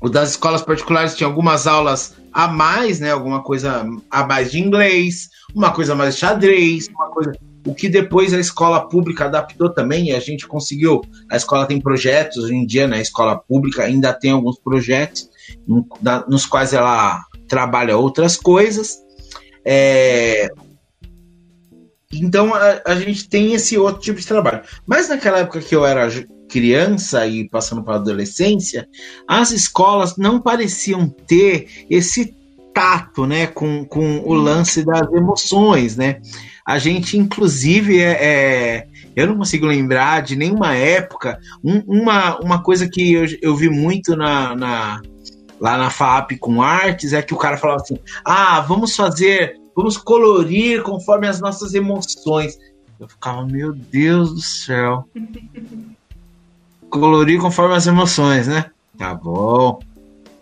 [0.00, 3.12] o, das escolas particulares tinha algumas aulas a mais, né?
[3.12, 7.32] Alguma coisa a mais de inglês, uma coisa mais de xadrez, uma coisa.
[7.66, 11.02] O que depois a escola pública adaptou também, e a gente conseguiu.
[11.30, 15.28] A escola tem projetos, hoje em dia, na né, escola pública ainda tem alguns projetos
[16.26, 18.98] nos quais ela trabalha outras coisas.
[19.64, 20.48] É,
[22.12, 24.62] então a, a, gente tem esse outro tipo de trabalho.
[24.86, 26.08] Mas naquela época que eu era
[26.48, 28.88] criança e passando para adolescência,
[29.26, 32.34] as escolas não pareciam ter esse
[32.72, 36.20] tato, né, com, com o lance das emoções, né?
[36.64, 41.38] A gente, inclusive, é, é eu não consigo lembrar de nenhuma época.
[41.62, 45.02] Um, uma, uma coisa que eu, eu vi muito na, na
[45.60, 49.96] lá na FAP com artes é que o cara falava assim: ah, vamos fazer Vamos
[49.96, 52.58] colorir conforme as nossas emoções.
[52.98, 55.08] Eu ficava, meu Deus do céu.
[56.90, 58.72] Colorir conforme as emoções, né?
[58.98, 59.78] Tá bom.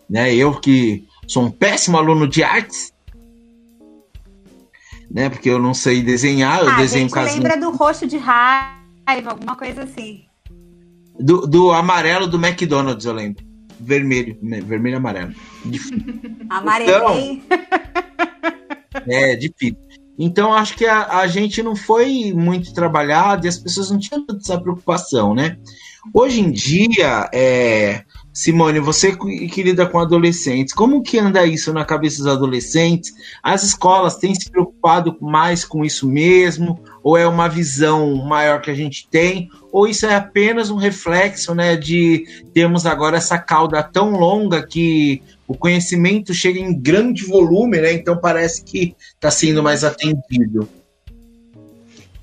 [0.08, 0.34] Né?
[0.34, 2.94] Eu que sou um péssimo aluno de artes,
[5.10, 5.28] né?
[5.28, 9.82] Porque eu não sei desenhar, eu ah, desenho lembra do roxo de raiva, alguma coisa
[9.82, 10.24] assim.
[11.20, 13.44] Do, do amarelo do McDonald's, eu lembro.
[13.78, 15.34] Vermelho, vermelho e amarelo.
[16.48, 17.18] Amarelo.
[17.18, 17.42] Então,
[19.06, 19.76] É difícil.
[20.18, 24.24] Então, acho que a, a, gente não foi muito trabalhado e as pessoas não tinham
[24.24, 25.58] tanta essa preocupação, né?
[26.14, 31.84] Hoje em dia, é, Simone, você que lida com adolescentes, como que anda isso na
[31.84, 33.12] cabeça dos adolescentes?
[33.42, 36.78] As escolas têm se preocupado mais com isso mesmo?
[37.02, 39.48] Ou é uma visão maior que a gente tem?
[39.72, 45.22] Ou isso é apenas um reflexo né, de termos agora essa cauda tão longa que
[45.46, 47.92] o conhecimento chega em grande volume, né?
[47.92, 50.68] Então parece que está sendo mais atendido.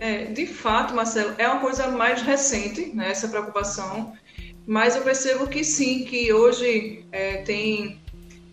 [0.03, 4.11] É, de fato, Marcelo, é uma coisa mais recente, né, essa preocupação.
[4.67, 8.01] mas eu percebo que sim, que hoje é, tem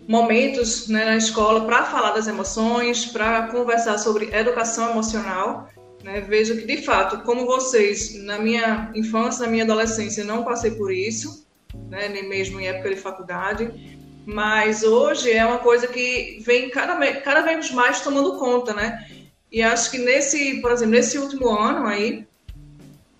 [0.07, 5.69] momentos né, na escola para falar das emoções, para conversar sobre educação emocional.
[6.05, 6.21] Né?
[6.21, 10.93] Vejo que, de fato, como vocês, na minha infância, na minha adolescência, não passei por
[10.93, 11.47] isso,
[11.89, 14.00] né, nem mesmo em época de faculdade,
[14.33, 19.07] mas hoje é uma coisa que vem cada, cada vez mais tomando conta, né?
[19.51, 22.25] E acho que nesse, por exemplo, nesse último ano aí,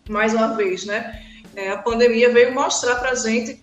[0.09, 1.21] mais uma vez, né?
[1.57, 3.61] É, a pandemia veio mostrar para a gente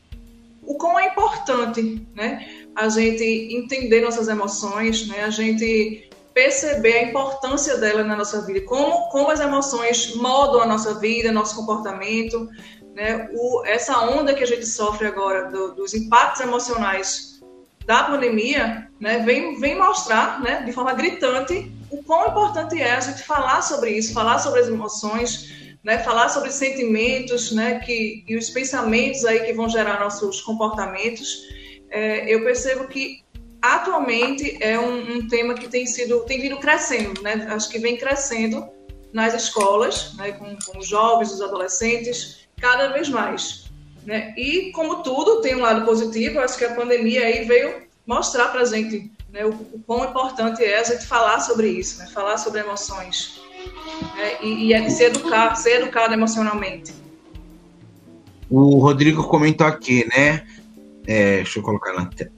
[0.61, 2.65] o quão é importante, né?
[2.75, 5.23] A gente entender nossas emoções, né?
[5.23, 10.67] A gente perceber a importância dela na nossa vida, como, como as emoções moldam a
[10.67, 12.49] nossa vida, nosso comportamento,
[12.93, 13.29] né?
[13.33, 17.26] O, essa onda que a gente sofre agora do, dos impactos emocionais
[17.87, 19.19] da pandemia, né?
[19.19, 20.61] Vem, vem mostrar, né?
[20.61, 24.67] De forma gritante o quão importante é a gente falar sobre isso, falar sobre as
[24.67, 30.41] emoções, né, falar sobre sentimentos, né, que, e os pensamentos aí que vão gerar nossos
[30.41, 31.43] comportamentos,
[31.89, 33.23] é, eu percebo que
[33.61, 37.95] atualmente é um, um, tema que tem sido, tem vindo crescendo, né, acho que vem
[37.95, 38.67] crescendo
[39.13, 43.66] nas escolas, né, com, com os jovens, os adolescentes, cada vez mais.
[44.07, 44.33] Né?
[44.37, 48.61] E como tudo tem um lado positivo, acho que a pandemia aí veio mostrar para
[48.61, 52.37] a gente né, o, o quão importante é a gente falar sobre isso, né, falar
[52.37, 53.41] sobre emoções
[54.15, 56.93] né, e, e é se educar, ser educado emocionalmente.
[58.49, 60.47] O Rodrigo comentou aqui, né?
[61.05, 62.31] É, deixa eu colocar na tela.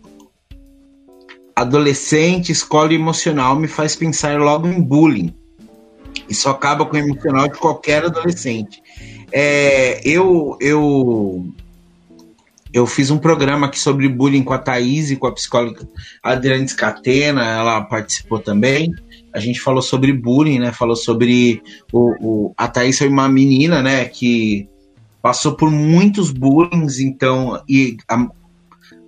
[1.56, 5.36] Adolescente, escola emocional me faz pensar logo em bullying.
[6.28, 8.82] Isso acaba com o emocional de qualquer adolescente.
[9.32, 11.54] É, eu, eu
[12.74, 15.88] eu fiz um programa aqui sobre bullying com a Thaís e com a psicóloga
[16.22, 18.92] Adriane Scatena, ela participou também.
[19.34, 20.72] A gente falou sobre bullying, né?
[20.72, 24.68] Falou sobre o, o a Thaís foi uma menina, né, que
[25.22, 28.28] passou por muitos bullying, então e a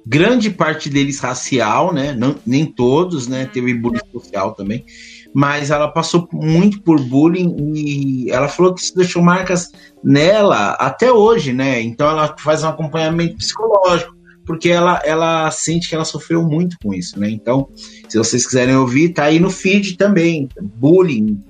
[0.06, 2.14] grande parte deles racial, né?
[2.14, 3.46] Não, nem todos, né?
[3.46, 4.86] Teve bullying social também
[5.34, 9.72] mas ela passou muito por bullying e ela falou que isso deixou marcas
[10.04, 11.82] nela até hoje, né?
[11.82, 16.94] Então ela faz um acompanhamento psicológico, porque ela, ela sente que ela sofreu muito com
[16.94, 17.30] isso, né?
[17.30, 17.70] Então,
[18.10, 21.42] se vocês quiserem ouvir, tá aí no feed também, bullying.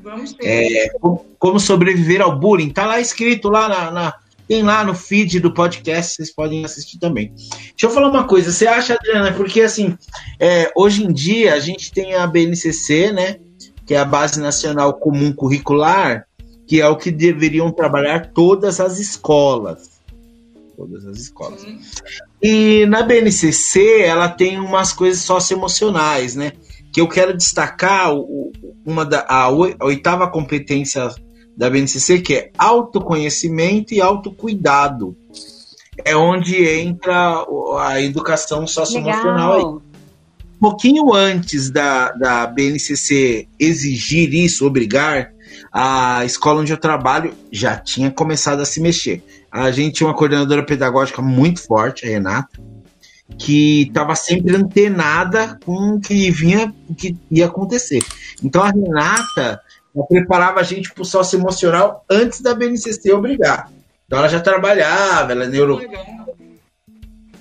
[0.43, 4.13] É, como, como, sobreviver ao bullying, tá lá escrito lá na, na,
[4.51, 7.31] tem lá no feed do podcast, vocês podem assistir também.
[7.33, 9.97] Deixa eu falar uma coisa, você acha, Adriana, porque assim,
[10.37, 13.37] é, hoje em dia a gente tem a BNCC, né?
[13.85, 16.27] que é a Base Nacional Comum Curricular,
[16.67, 20.01] que é o que deveriam trabalhar todas as escolas.
[20.75, 21.61] Todas as escolas.
[21.61, 21.79] Sim.
[22.41, 26.51] E na BNCC, ela tem umas coisas socioemocionais, né?
[26.91, 28.11] Que eu quero destacar
[28.85, 31.09] uma da, a oitava competência
[31.55, 35.15] da BNCC, que é autoconhecimento e autocuidado.
[36.03, 37.45] É onde entra
[37.79, 39.81] a educação socioemocional
[40.61, 45.33] pouquinho antes da, da BNCC exigir isso, obrigar,
[45.73, 49.23] a escola onde eu trabalho já tinha começado a se mexer.
[49.51, 52.61] A gente tinha uma coordenadora pedagógica muito forte, a Renata,
[53.39, 58.03] que estava sempre antenada com o que vinha, o que ia acontecer.
[58.43, 59.59] Então a Renata
[60.07, 63.69] preparava a gente para o sócio emocional antes da BNCC obrigar.
[64.05, 65.79] Então ela já trabalhava, ela é neuro,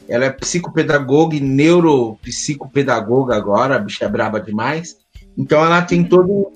[0.08, 4.96] ela é psicopedagoga e neuropsicopedagoga agora, a bicha é braba demais.
[5.36, 6.50] Então ela tem todo.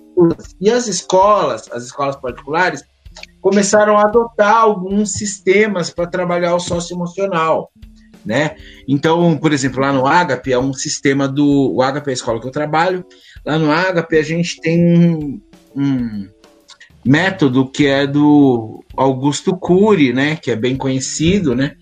[0.61, 2.85] E as escolas, as escolas particulares,
[3.41, 7.71] começaram a adotar alguns sistemas para trabalhar o socioemocional.
[8.25, 8.57] Né?
[8.89, 11.75] Então, por exemplo, lá no Agape é um sistema do.
[11.75, 13.05] O Agape é a escola que eu trabalho.
[13.45, 15.43] Lá no Agape a gente tem
[15.77, 16.29] um,
[17.05, 20.37] método que é do Augusto Cury, né?
[20.37, 21.77] Que é bem conhecido, né?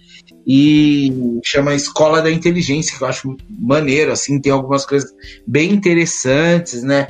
[0.46, 5.10] e chama Escola da Inteligência, que eu acho maneiro, assim, tem algumas coisas
[5.46, 7.08] bem interessantes, né?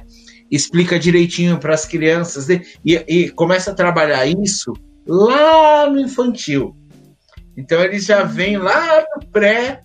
[0.51, 4.73] Explica direitinho para as crianças e, e, começa a trabalhar isso
[5.07, 6.77] lá no infantil.
[7.57, 9.83] Então eles já vêm lá no pré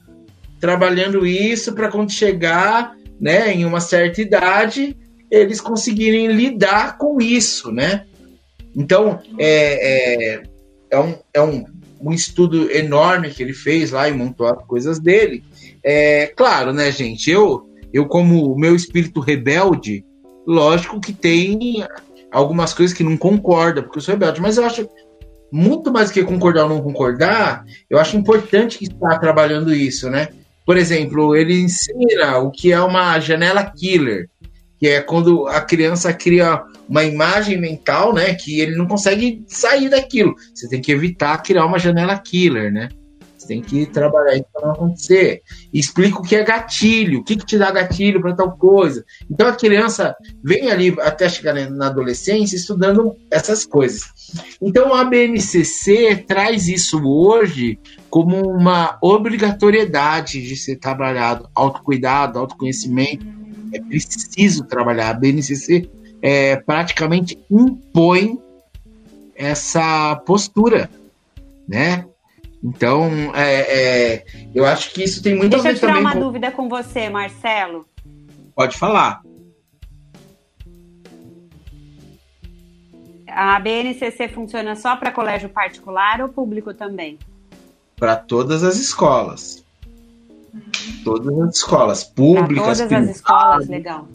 [0.60, 4.98] trabalhando isso para quando chegar, né, em uma certa idade,
[5.30, 8.06] eles conseguirem lidar com isso, né?
[8.76, 10.44] Então é, é,
[10.92, 11.66] é um, é um
[12.02, 15.44] um estudo enorme que ele fez lá e montou as coisas dele.
[15.84, 17.30] É claro, né, gente?
[17.30, 20.04] Eu, eu como meu espírito rebelde,
[20.46, 21.86] lógico que tem
[22.32, 24.88] algumas coisas que não concorda, porque eu sou rebelde, mas eu acho
[25.52, 30.30] muito mais que concordar ou não concordar, eu acho importante que está trabalhando isso, né?
[30.66, 34.30] Por exemplo, ele ensina o que é uma janela killer,
[34.80, 39.90] que é quando a criança cria uma imagem mental, né, que ele não consegue sair
[39.90, 40.36] daquilo.
[40.54, 42.90] Você tem que evitar criar uma janela killer, né?
[43.38, 45.42] Você tem que trabalhar isso para não acontecer.
[45.72, 49.06] Explica o que é gatilho, o que, que te dá gatilho para tal coisa.
[49.30, 54.02] Então a criança vem ali até chegar na adolescência estudando essas coisas.
[54.62, 63.37] Então a BNCC traz isso hoje como uma obrigatoriedade de ser trabalhado, autocuidado, autoconhecimento.
[63.74, 65.10] É preciso trabalhar.
[65.10, 65.90] A BNCC
[66.22, 68.40] é, praticamente impõe
[69.36, 70.90] essa postura,
[71.68, 72.06] né?
[72.64, 76.14] Então, é, é, eu acho que isso tem muito Deixa a ver eu tirar uma
[76.14, 76.20] com...
[76.20, 77.86] dúvida com você, Marcelo.
[78.56, 79.22] Pode falar.
[83.28, 87.20] A BNCC funciona só para colégio particular ou público também?
[87.96, 89.64] Para todas as escolas.
[91.04, 94.08] Todas as escolas, públicas, todas as escolas, legal.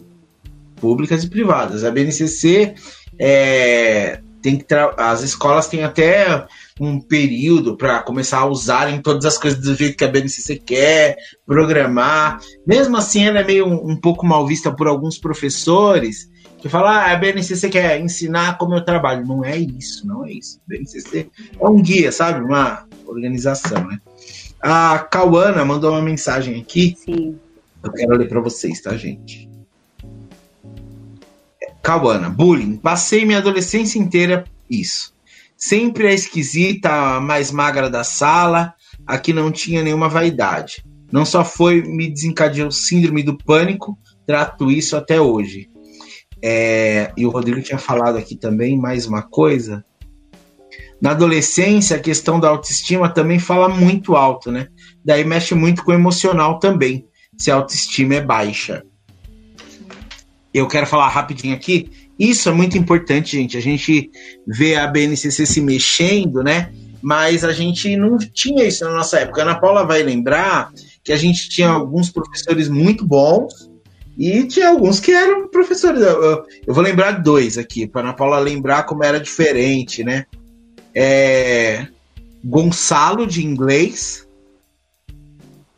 [0.75, 1.83] Públicas e privadas.
[1.83, 2.75] A BNCC
[3.17, 4.65] é, tem que
[4.97, 6.45] as escolas têm até
[6.79, 11.15] um período para começar a usarem todas as coisas do jeito que a BNCC quer,
[11.45, 12.39] programar.
[12.67, 16.29] Mesmo assim, ela é meio um, um pouco mal vista por alguns professores
[16.59, 19.25] que falam: ah, a BNCC quer ensinar como eu trabalho.
[19.25, 20.59] Não é isso, não é isso.
[20.65, 21.29] A BNCC
[21.59, 22.43] é um guia, sabe?
[22.43, 23.97] Uma organização, né?
[24.65, 26.95] A Cauana mandou uma mensagem aqui.
[26.97, 27.37] Sim.
[27.83, 29.49] Eu quero ler para vocês, tá, gente?
[31.81, 32.77] Cauana, bullying.
[32.77, 35.13] Passei minha adolescência inteira isso.
[35.57, 38.73] Sempre a esquisita, a mais magra da sala,
[39.05, 40.85] a que não tinha nenhuma vaidade.
[41.11, 45.69] Não só foi, me desencadeou síndrome do pânico, trato isso até hoje.
[46.41, 49.83] É, e o Rodrigo tinha falado aqui também mais uma coisa.
[51.03, 54.69] Na adolescência, a questão da autoestima também fala muito alto, né?
[55.03, 57.05] Daí mexe muito com o emocional também,
[57.37, 58.85] se a autoestima é baixa.
[60.53, 61.91] Eu quero falar rapidinho aqui.
[62.17, 63.57] Isso é muito importante, gente.
[63.57, 64.09] A gente
[64.47, 66.71] vê a BNCC se mexendo, né?
[67.01, 69.41] Mas a gente não tinha isso na nossa época.
[69.41, 70.71] A Ana Paula vai lembrar
[71.03, 73.69] que a gente tinha alguns professores muito bons
[74.17, 76.01] e tinha alguns que eram professores.
[76.01, 80.27] Eu, vou lembrar dois aqui, para Ana Paula lembrar como era diferente, né?
[80.95, 81.87] É,
[82.43, 84.27] Gonçalo de inglês.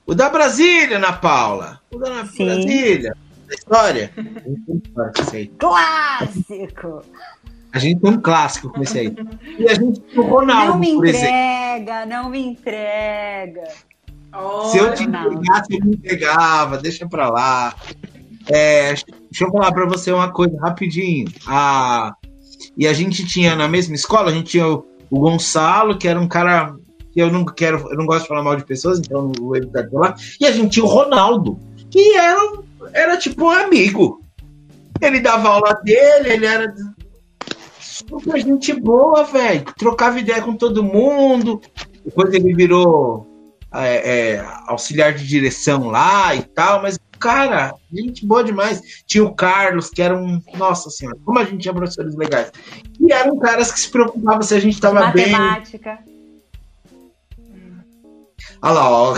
[0.05, 1.79] O da Brasília, Ana Paula.
[1.91, 2.45] O da Sim.
[2.45, 3.15] Brasília.
[3.47, 4.11] Da história.
[5.59, 7.03] Clássico!
[7.71, 9.15] A gente tem um clássico com esse aí.
[9.59, 13.63] E a gente tem o Ronaldo, não me entrega, não me entrega.
[14.71, 17.75] Se eu te entregasse, eu me entregava, deixa pra lá.
[18.47, 21.27] É, deixa eu falar pra você uma coisa rapidinho.
[21.45, 22.13] A,
[22.77, 26.19] e a gente tinha na mesma escola, a gente tinha o, o Gonçalo, que era
[26.19, 26.75] um cara
[27.11, 29.55] que eu não quero, eu não gosto de falar mal de pessoas, então não vou
[29.55, 30.15] evitar de falar.
[30.39, 31.57] E a gente tinha o Ronaldo,
[31.89, 32.41] que era,
[32.93, 34.21] era tipo um amigo.
[35.01, 36.73] Ele dava aula dele, ele era
[37.79, 39.63] super gente boa, velho.
[39.77, 41.61] Trocava ideia com todo mundo.
[42.03, 43.25] Depois ele virou
[43.73, 48.79] é, é, auxiliar de direção lá e tal, mas, cara, gente boa demais.
[49.07, 50.39] Tinha o Carlos, que era um.
[50.55, 52.51] Nossa senhora, como a gente tinha professores legais.
[52.99, 55.31] E eram caras que se preocupavam se a gente tava bem.
[55.31, 55.97] Matemática.
[58.61, 59.15] Olha lá, ó.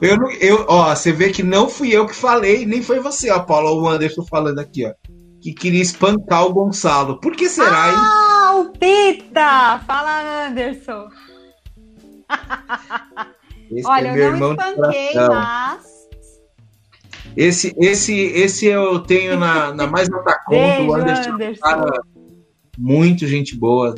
[0.00, 3.40] Eu, eu, ó, você vê que não fui eu que falei, nem foi você, ó,
[3.40, 4.94] Paulo, o Anderson falando aqui, ó.
[5.42, 7.20] Que queria espancar o Gonçalo.
[7.20, 7.94] Por que será, hein?
[7.96, 9.78] Ah, o Pita!
[9.86, 11.08] Fala, Anderson.
[13.70, 15.89] Esse Olha, é eu não espanquei, mas.
[17.36, 20.82] Esse, esse, esse eu tenho na, na mais alta conta.
[20.82, 21.60] O Anderson, Anderson.
[21.60, 22.02] cara
[22.78, 23.94] muito gente boa.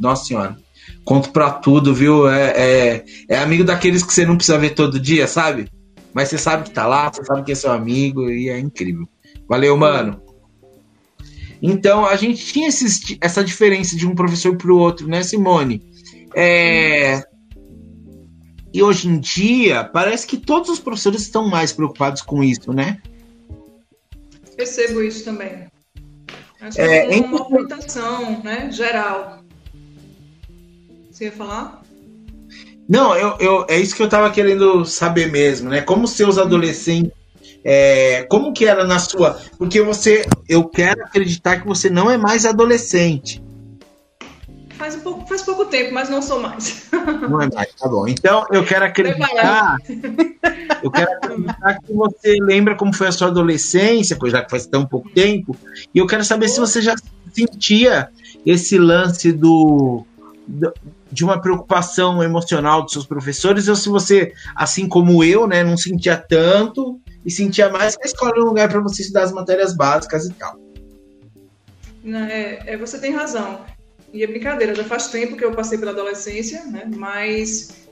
[0.00, 0.56] Nossa senhora.
[1.04, 2.28] Conto pra tudo, viu?
[2.28, 5.68] É, é, é amigo daqueles que você não precisa ver todo dia, sabe?
[6.12, 9.08] Mas você sabe que tá lá, você sabe que é seu amigo e é incrível.
[9.48, 10.20] Valeu, mano.
[11.60, 15.82] Então, a gente tinha esses- essa diferença de um professor pro outro, né, Simone?
[16.34, 17.22] É,
[18.74, 22.98] E hoje em dia, parece que todos os professores estão mais preocupados com isso, né?
[24.56, 25.66] Percebo isso também.
[26.60, 29.38] Acho que É, é em- uma movimentação né, geral.
[31.08, 31.82] Você ia falar?
[32.88, 35.80] Não, eu, eu, é isso que eu tava querendo saber mesmo, né?
[35.80, 37.12] Como seus adolescentes.
[37.66, 39.40] é, como que era na sua.
[39.56, 40.26] Porque você.
[40.48, 43.42] Eu quero acreditar que você não é mais adolescente.
[44.84, 46.90] Faz, um pouco, faz pouco tempo, mas não sou mais.
[46.92, 48.06] Não é mais, tá bom.
[48.06, 49.78] Então eu quero acreditar.
[50.82, 54.66] Eu quero acreditar que você lembra como foi a sua adolescência, pois já que faz
[54.66, 55.56] tão pouco tempo.
[55.94, 56.94] E eu quero saber se você já
[57.32, 58.10] sentia
[58.44, 60.04] esse lance do.
[60.46, 60.74] do-
[61.10, 65.76] de uma preocupação emocional dos seus professores, ou se você, assim como eu, né, não
[65.78, 69.32] sentia tanto e sentia mais que a escola era um lugar para você estudar as
[69.32, 70.58] matérias básicas e tal.
[72.04, 73.60] É, é, você tem razão.
[74.14, 76.88] E é brincadeira, já faz tempo que eu passei pela adolescência, né?
[76.96, 77.88] Mas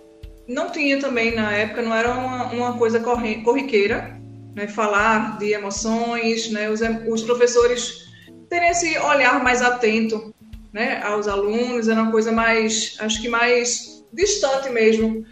[0.46, 4.16] não tinha também na época, não era uma, uma coisa corriqueira,
[4.54, 8.06] né, falar de emoções, né, os, os professores
[8.48, 10.32] terem esse olhar mais atento
[10.72, 15.24] né, aos alunos, era uma coisa mais, acho que mais distante mesmo.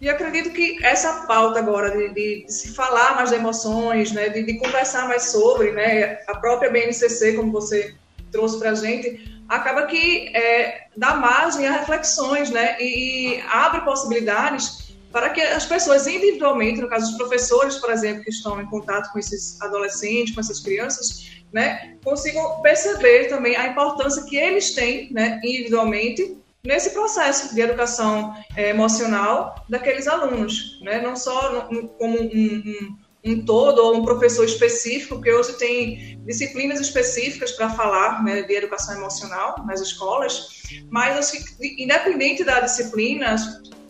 [0.00, 4.30] E acredito que essa pauta agora de, de, de se falar mais de emoções, né,
[4.30, 7.94] de, de, conversar mais sobre, né, a própria BNCC, como você
[8.32, 13.80] trouxe para a gente, acaba que é, dá margem a reflexões, né, e, e abre
[13.80, 18.66] possibilidades para que as pessoas individualmente, no caso os professores, por exemplo, que estão em
[18.66, 24.74] contato com esses adolescentes, com essas crianças, né, consigam perceber também a importância que eles
[24.74, 31.88] têm, né, individualmente, nesse processo de educação é, emocional daqueles alunos, né, não só no,
[31.88, 32.98] como um, um,
[33.28, 38.54] um, todo ou um professor específico, porque hoje tem disciplinas específicas para falar né, de
[38.54, 43.36] educação emocional nas escolas, mas acho que, independente da disciplina,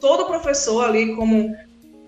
[0.01, 1.55] todo professor ali como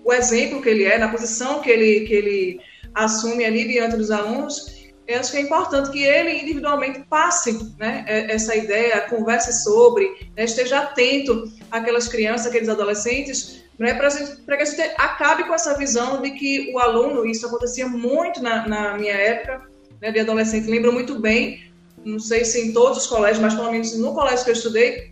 [0.03, 2.59] o exemplo que ele é, na posição que ele, que ele
[2.93, 8.05] assume ali diante dos alunos, eu acho que é importante que ele individualmente passe né,
[8.07, 14.65] essa ideia, converse sobre, né, esteja atento àquelas crianças, aqueles adolescentes, né, para que a
[14.65, 19.13] gente acabe com essa visão de que o aluno, isso acontecia muito na, na minha
[19.13, 21.71] época né, de adolescente, lembro muito bem,
[22.05, 25.11] não sei se em todos os colégios, mas pelo menos no colégio que eu estudei,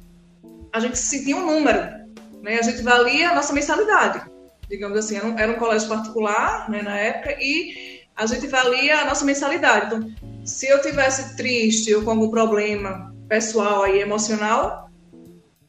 [0.72, 1.80] a gente sentia um número,
[2.42, 4.30] né, a gente valia a nossa mensalidade,
[4.70, 9.00] digamos assim, era um, era um colégio particular né, na época e a gente valia
[9.00, 9.86] a nossa mensalidade.
[9.86, 10.12] Então,
[10.44, 14.90] se eu tivesse triste ou com algum problema pessoal aí emocional,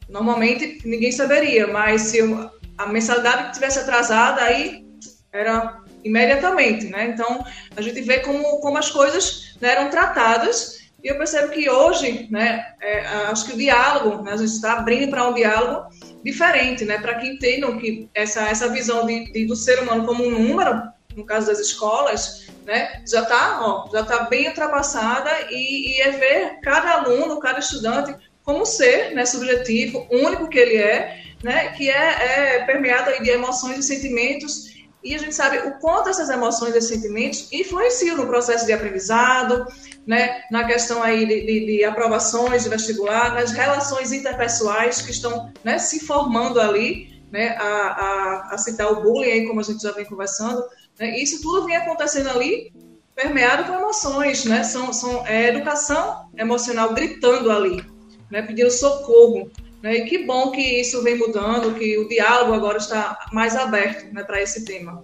[0.08, 4.84] normalmente ninguém saberia, mas se eu, a mensalidade tivesse atrasada, aí
[5.32, 7.12] era imediatamente, né?
[7.14, 7.44] Então,
[7.76, 12.26] a gente vê como, como as coisas né, eram tratadas e eu percebo que hoje,
[12.30, 15.88] né, é, acho que o diálogo, né, a gente está abrindo para um diálogo
[16.24, 20.26] diferente, né, para que entendam que essa, essa visão de, de, do ser humano como
[20.26, 20.82] um número
[21.16, 26.60] no caso das escolas, né, já está já tá bem ultrapassada e, e, é ver
[26.62, 32.56] cada aluno, cada estudante como ser né, subjetivo, único que ele é, né, que é,
[32.56, 34.70] é permeado de emoções e sentimentos
[35.02, 39.66] e a gente sabe o quanto essas emoções e sentimentos influenciam no processo de aprendizado,
[40.06, 45.50] né, na questão aí de, de, de aprovações de vestibular, nas relações interpessoais que estão
[45.64, 49.82] né, se formando ali, né, a, a, a citar o bullying aí, como a gente
[49.82, 50.62] já vem conversando?
[51.08, 52.72] Isso tudo vem acontecendo ali,
[53.14, 54.62] permeado com emoções, né?
[54.64, 57.82] São, são é, educação emocional gritando ali,
[58.30, 58.42] né?
[58.42, 59.50] Pedindo socorro.
[59.82, 59.98] Né?
[59.98, 64.22] E que bom que isso vem mudando, que o diálogo agora está mais aberto né,
[64.22, 65.02] para esse tema.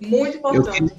[0.00, 0.92] Muito importante.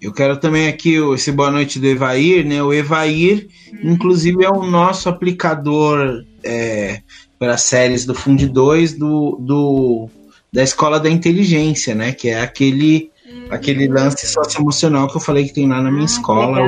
[0.00, 2.62] Eu, quero também aqui esse boa noite do Evair, né?
[2.62, 3.92] O Evair, hum.
[3.92, 7.02] inclusive, é o nosso aplicador é,
[7.38, 10.08] para séries do Fundo 2 do, do,
[10.52, 12.12] da Escola da Inteligência, né?
[12.12, 13.09] Que é aquele
[13.50, 16.60] aquele lance socioemocional que eu falei que tem lá na minha ah, escola.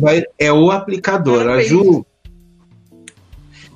[0.00, 1.48] Vai, é o aplicador.
[1.48, 2.04] A Ju,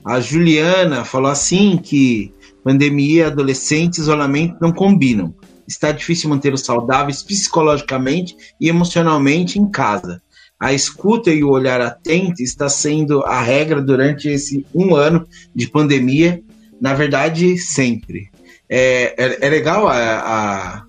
[0.05, 5.35] a Juliana falou assim que pandemia, adolescente, isolamento não combinam.
[5.67, 10.23] Está difícil manter os saudáveis psicologicamente e emocionalmente em casa.
[10.61, 15.69] A escuta e o olhar atento está sendo a regra durante esse um ano de
[15.69, 16.41] pandemia,
[16.81, 18.31] na verdade, sempre.
[18.69, 20.85] É, é, é legal a, a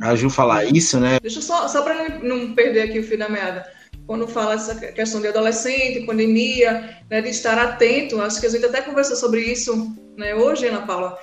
[0.00, 1.18] a Ju falar isso, né?
[1.20, 3.64] Deixa eu só, só para não perder aqui o fio da meada.
[4.06, 8.66] Quando fala essa questão de adolescente, pandemia, né, de estar atento, acho que a gente
[8.66, 11.18] até conversou sobre isso né, hoje, Ana Paula.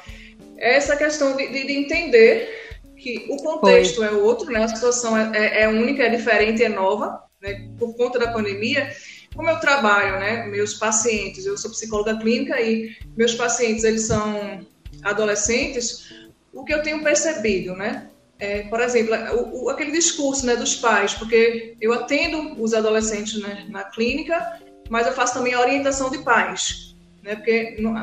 [0.58, 2.50] Essa questão de, de, de entender
[2.98, 4.08] que o contexto Foi.
[4.08, 7.96] é outro, né, a situação é, é, é, única, é diferente, é nova, né, por
[7.96, 8.92] conta da pandemia.
[9.36, 14.66] Como eu trabalho, né, meus pacientes, eu sou psicóloga clínica e meus pacientes eles são
[15.04, 16.14] adolescentes,
[16.54, 18.11] o que eu tenho percebido, né,
[18.42, 23.40] é, por exemplo, o, o, aquele discurso né, dos pais, porque eu atendo os adolescentes
[23.40, 27.94] né, na clínica, mas eu faço também a orientação de pais, né, porque não,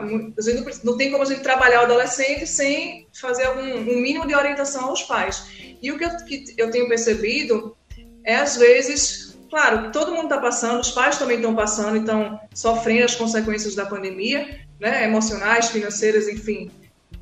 [0.84, 4.84] não, tem como a gente trabalhar o adolescente sem fazer algum, um mínimo de orientação
[4.84, 5.76] aos pais.
[5.82, 7.76] E o que eu, que eu tenho percebido
[8.22, 13.06] é, às vezes, claro, todo mundo está passando, os pais também estão passando, então sofrendo
[13.06, 16.70] as consequências da pandemia, né, emocionais, financeiras, enfim,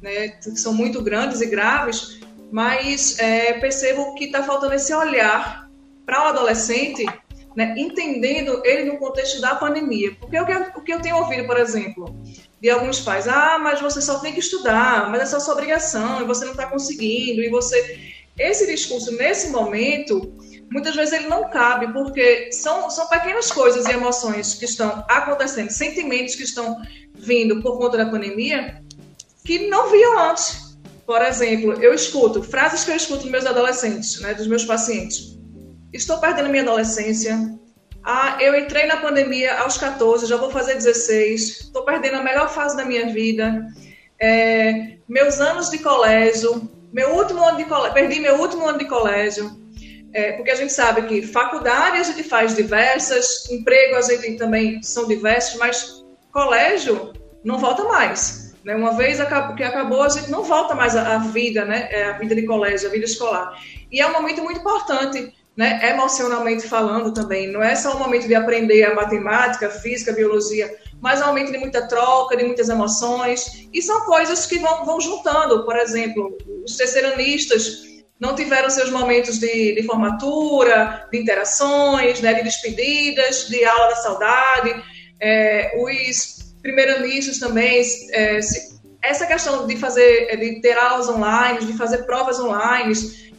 [0.02, 5.68] né, que são muito grandes e graves, mas é, percebo que está faltando esse olhar
[6.04, 7.04] para o adolescente,
[7.56, 10.14] né, entendendo ele no contexto da pandemia.
[10.20, 12.14] Porque o que, eu, o que eu tenho ouvido, por exemplo,
[12.60, 16.22] de alguns pais, ah, mas você só tem que estudar, mas é só sua obrigação,
[16.22, 18.14] e você não está conseguindo, e você...
[18.38, 20.30] Esse discurso, nesse momento,
[20.70, 25.70] muitas vezes ele não cabe, porque são, são pequenas coisas e emoções que estão acontecendo,
[25.70, 26.76] sentimentos que estão
[27.14, 28.82] vindo por conta da pandemia,
[29.42, 30.65] que não viam antes
[31.06, 35.38] por exemplo, eu escuto frases que eu escuto dos meus adolescentes, né, dos meus pacientes.
[35.92, 37.38] Estou perdendo minha adolescência.
[38.04, 41.60] Ah, eu entrei na pandemia aos 14, já vou fazer 16.
[41.60, 43.66] Estou perdendo a melhor fase da minha vida.
[44.20, 48.86] É, meus anos de colégio, meu último ano de colégio, perdi meu último ano de
[48.86, 49.64] colégio.
[50.12, 54.82] É, porque a gente sabe que faculdade a gente faz diversas, emprego a gente também
[54.82, 57.12] são diversos, mas colégio
[57.44, 58.45] não volta mais.
[58.66, 58.74] Né?
[58.74, 59.18] Uma vez
[59.56, 61.86] que acabou, a gente não volta mais à vida, né?
[61.88, 63.56] É a vida de colégio, a vida escolar.
[63.92, 65.88] E é um momento muito importante, né?
[65.88, 67.46] emocionalmente falando também.
[67.46, 70.68] Não é só um momento de aprender a matemática, física, biologia,
[71.00, 73.68] mas é um momento de muita troca, de muitas emoções.
[73.72, 75.64] E são coisas que vão, vão juntando.
[75.64, 77.82] Por exemplo, os terceiranistas
[78.18, 82.34] não tiveram seus momentos de, de formatura, de interações, né?
[82.34, 84.82] de despedidas, de aula da saudade.
[85.20, 86.35] É, os
[86.66, 92.40] primeiranistas também, é, se, essa questão de fazer, de ter aulas online, de fazer provas
[92.40, 92.92] online,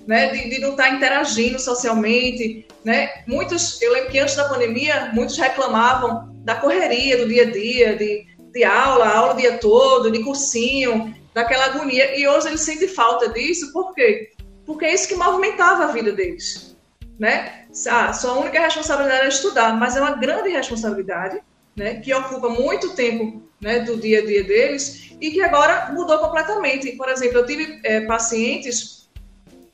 [0.07, 5.11] né, de, de, não estar interagindo socialmente, né, muitos, eu lembro que antes da pandemia,
[5.13, 10.09] muitos reclamavam da correria do dia a dia, de, de aula, aula o dia todo,
[10.09, 14.31] de cursinho, daquela agonia, e hoje eles sentem falta disso, por quê?
[14.65, 16.77] Porque é isso que movimentava a vida deles,
[17.19, 17.65] né?
[17.89, 21.41] Ah, sua única responsabilidade é estudar, mas é uma grande responsabilidade,
[21.77, 26.17] né, que ocupa muito tempo né, do dia a dia deles e que agora mudou
[26.17, 26.91] completamente.
[26.93, 29.07] Por exemplo, eu tive é, pacientes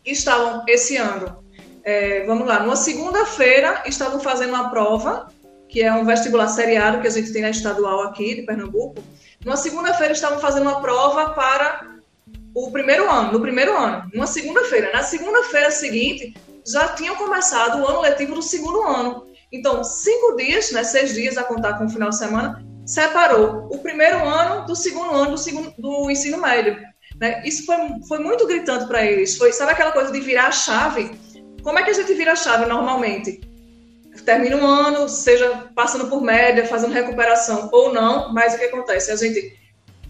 [0.03, 1.43] que estavam esse ano,
[1.83, 5.31] é, vamos lá, numa segunda-feira estavam fazendo uma prova,
[5.67, 9.01] que é um vestibular seriado que a gente tem na estadual aqui de Pernambuco.
[9.43, 11.99] Numa segunda-feira estavam fazendo uma prova para
[12.53, 14.91] o primeiro ano, no primeiro ano, numa segunda-feira.
[14.93, 16.33] Na segunda-feira seguinte,
[16.65, 19.27] já tinham começado o ano letivo do segundo ano.
[19.53, 23.77] Então, cinco dias, né, seis dias a contar com o final de semana, separou o
[23.77, 26.75] primeiro ano do segundo ano do, segundo, do ensino médio.
[27.19, 27.43] Né?
[27.45, 27.77] Isso foi,
[28.07, 29.37] foi muito gritante para eles.
[29.37, 31.11] Foi, sabe aquela coisa de virar a chave?
[31.61, 33.41] Como é que a gente vira a chave normalmente?
[34.25, 39.11] Termina um ano, seja passando por média, fazendo recuperação ou não, mas o que acontece?
[39.11, 39.55] A gente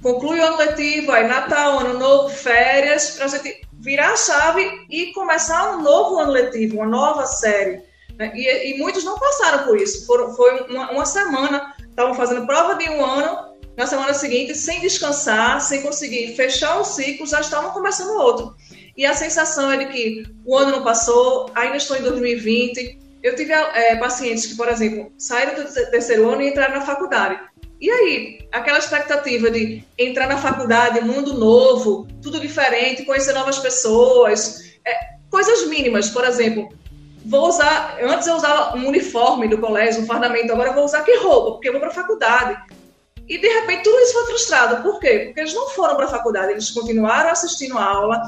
[0.02, 4.86] conclui o ano letivo, aí Natal, Ano Novo, férias, para a gente virar a chave
[4.89, 7.82] e começar um novo ano letivo, uma nova série.
[8.18, 8.32] Né?
[8.36, 10.05] E, e, muitos não passaram por isso.
[10.05, 14.82] Foram, foi uma, uma semana, estavam fazendo prova de um ano, na semana seguinte, sem
[14.82, 18.55] descansar, sem conseguir fechar um ciclo, já estavam começando outro.
[18.95, 22.99] E a sensação é de que o ano não passou, ainda estou em 2020.
[23.24, 27.39] Eu tive é, pacientes que, por exemplo, saíram do terceiro ano e entraram na faculdade.
[27.82, 34.78] E aí, aquela expectativa de entrar na faculdade, mundo novo, tudo diferente, conhecer novas pessoas,
[34.86, 36.70] é, coisas mínimas, por exemplo,
[37.26, 37.97] vou usar.
[38.01, 41.51] Antes eu usava um uniforme do colégio, um fardamento, agora eu vou usar que roupa?
[41.53, 42.57] Porque eu vou para a faculdade.
[43.28, 44.84] E de repente tudo isso foi frustrado.
[44.84, 45.24] Por quê?
[45.26, 48.21] Porque eles não foram para a faculdade, eles continuaram assistindo a aula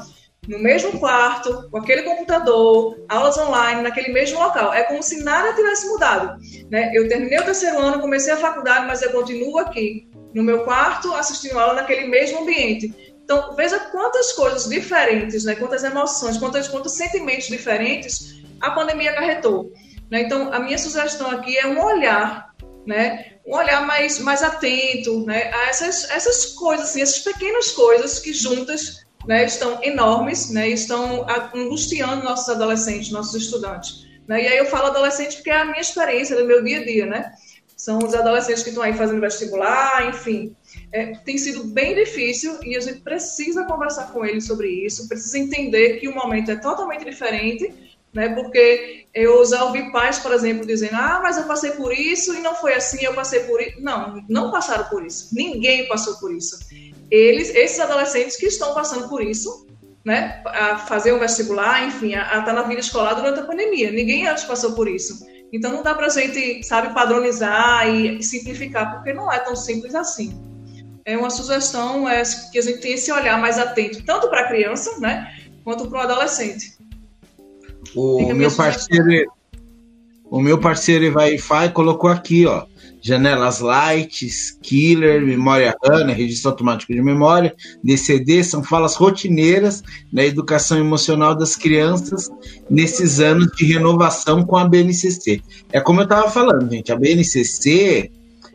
[0.48, 4.72] no mesmo quarto, com aquele computador, aulas online, naquele mesmo local.
[4.72, 6.40] É como se nada tivesse mudado.
[6.70, 6.92] Né?
[6.94, 11.12] Eu terminei o terceiro ano, comecei a faculdade, mas eu continuo aqui, no meu quarto,
[11.14, 12.94] assistindo aula naquele mesmo ambiente.
[13.24, 15.56] Então, veja quantas coisas diferentes, né?
[15.56, 19.72] quantas emoções, quantos, quantos sentimentos diferentes a pandemia acarretou.
[20.10, 20.22] Né?
[20.22, 22.54] Então, a minha sugestão aqui é um olhar,
[22.86, 23.32] né?
[23.46, 25.52] um olhar mais, mais atento né?
[25.52, 31.26] a essas, essas coisas, assim, essas pequenas coisas que juntas né, estão enormes né, estão
[31.54, 34.06] angustiando nossos adolescentes, nossos estudantes.
[34.26, 34.44] Né?
[34.44, 37.06] E aí eu falo adolescente porque é a minha experiência do meu dia a dia,
[37.06, 37.32] né?
[37.76, 40.56] São os adolescentes que estão aí fazendo vestibular, enfim.
[40.90, 45.38] É, tem sido bem difícil e a gente precisa conversar com eles sobre isso, precisa
[45.38, 47.72] entender que o momento é totalmente diferente
[48.16, 48.30] né?
[48.30, 52.40] Porque eu já ouvi pais, por exemplo, dizendo: ah, mas eu passei por isso e
[52.40, 53.80] não foi assim, eu passei por isso.
[53.80, 55.28] Não, não passaram por isso.
[55.34, 56.58] Ninguém passou por isso.
[57.10, 59.66] Eles, esses adolescentes que estão passando por isso,
[60.02, 60.42] né?
[60.46, 63.90] A fazer um vestibular, enfim, a, estar na vida escolar durante a pandemia.
[63.92, 65.26] Ninguém antes passou por isso.
[65.52, 69.94] Então não dá para a gente, sabe, padronizar e simplificar, porque não é tão simples
[69.94, 70.34] assim.
[71.04, 74.48] É uma sugestão é, que a gente tenha esse olhar mais atento, tanto para a
[74.48, 76.75] criança, né, quanto para o adolescente.
[77.96, 79.32] O meu parceiro,
[80.30, 82.66] o meu parceiro Wi-Fi colocou aqui, ó.
[83.00, 89.82] Janelas lights, killer, memória RAM, registro automático de memória, DCD, são falas rotineiras
[90.12, 92.28] na educação emocional das crianças
[92.68, 95.40] nesses anos de renovação com a BNCC.
[95.72, 98.10] É como eu estava falando, gente, a BNCC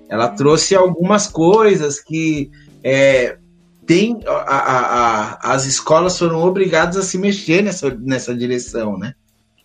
[0.10, 2.52] ela trouxe algumas coisas que
[2.84, 3.38] é,
[3.86, 4.80] tem a, a,
[5.40, 9.14] a, as escolas foram obrigadas a se mexer nessa, nessa direção, né?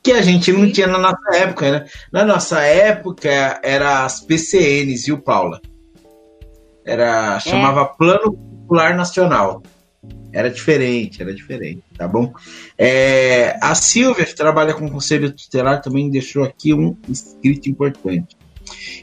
[0.07, 1.86] Que a gente não tinha na nossa época, né?
[2.12, 3.28] Na nossa época
[3.61, 5.61] era as PCNs, viu, Paula?
[6.84, 7.98] Era chamava é.
[7.98, 9.64] Plano Popular Nacional.
[10.32, 12.32] Era diferente, era diferente, tá bom?
[12.78, 18.36] É, a Silvia, que trabalha com conselho tutelar, também deixou aqui um escrito importante.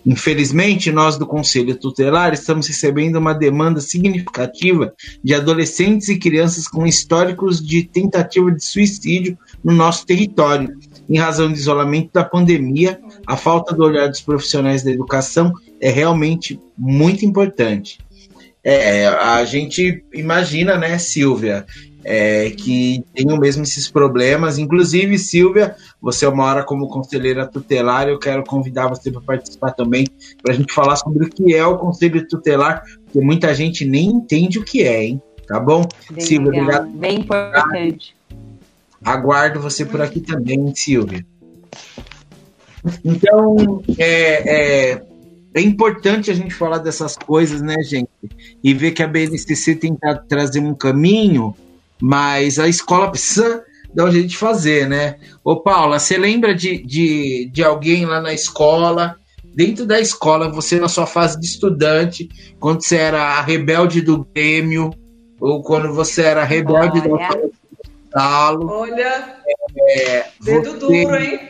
[0.05, 4.93] Infelizmente, nós do Conselho Tutelar estamos recebendo uma demanda significativa
[5.23, 10.77] de adolescentes e crianças com históricos de tentativa de suicídio no nosso território,
[11.09, 12.99] em razão do isolamento da pandemia.
[13.25, 17.99] A falta do olhar dos profissionais da educação é realmente muito importante.
[18.63, 21.65] É, a gente imagina, né, Silvia,
[22.03, 24.57] é, que tenham mesmo esses problemas.
[24.57, 29.71] Inclusive, Silvia, você é uma hora como conselheira tutelar, eu quero convidar você para participar
[29.71, 30.07] também,
[30.41, 34.07] para a gente falar sobre o que é o conselho tutelar, porque muita gente nem
[34.07, 35.21] entende o que é, hein?
[35.47, 35.85] Tá bom?
[36.09, 36.63] Bem Silvia, legal.
[36.63, 36.89] obrigado.
[36.99, 38.15] Bem importante.
[39.03, 41.25] Aguardo você por aqui também, Silvia.
[43.03, 45.03] Então, é, é,
[45.53, 48.09] é importante a gente falar dessas coisas, né, gente?
[48.63, 51.55] E ver que a BNCC tenta trazer um caminho
[52.05, 55.15] mas a escola precisa dar um jeito de fazer, né?
[55.41, 59.15] Ô, Paula, você lembra de, de, de alguém lá na escola,
[59.55, 62.27] dentro da escola, você na sua fase de estudante,
[62.59, 64.89] quando você era a rebelde do Grêmio,
[65.39, 67.09] ou quando você era rebelde Olha.
[67.09, 67.17] do
[68.13, 68.67] Galo.
[68.69, 69.41] Olha,
[69.89, 70.79] é, dedo você...
[70.79, 71.49] duro, hein?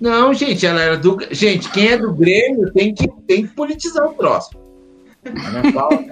[0.00, 1.18] Não, gente, ela era do.
[1.30, 4.60] Gente, quem é do Grêmio tem que, tem que politizar o próximo.
[5.24, 6.04] Ana Paula.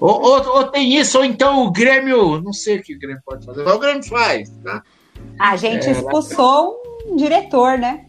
[0.00, 2.40] Ou, ou, ou, tem isso, ou então o Grêmio.
[2.40, 4.82] Não sei o que o Grêmio pode fazer, mas o Grêmio faz, tá?
[5.38, 8.06] A gente é, expulsou um diretor, né?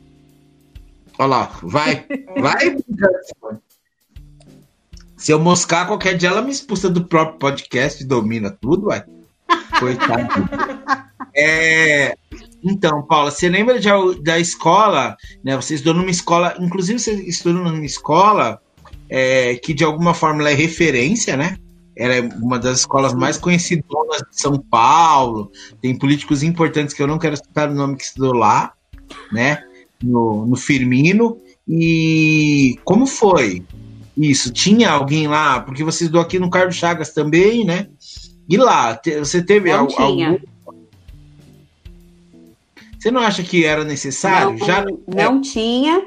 [1.18, 2.06] Olha lá, vai,
[2.40, 2.78] vai.
[5.20, 9.04] Se eu moscar qualquer dia, ela me expulsa do próprio podcast, domina tudo, vai.
[9.78, 10.50] Coitado.
[11.36, 12.16] É,
[12.64, 13.90] então, Paula, você lembra de,
[14.24, 15.58] da escola, né?
[15.58, 18.62] Você estudou numa escola, inclusive você estudou numa escola
[19.10, 21.58] é, que de alguma forma ela é referência, né?
[21.98, 23.86] Ela é uma das escolas mais conhecidas
[24.32, 25.52] de São Paulo.
[25.82, 28.72] Tem políticos importantes que eu não quero citar o nome que estudou lá,
[29.34, 29.62] né?
[30.02, 31.38] No, no Firmino.
[31.68, 33.66] E como foi
[34.20, 34.52] isso?
[34.52, 35.62] Tinha alguém lá?
[35.62, 37.88] Porque você estudou aqui no Carlos Chagas também, né?
[38.48, 40.38] E lá, você teve não algum.
[43.00, 44.58] Você não acha que era necessário?
[44.60, 46.06] Não, Já não tinha.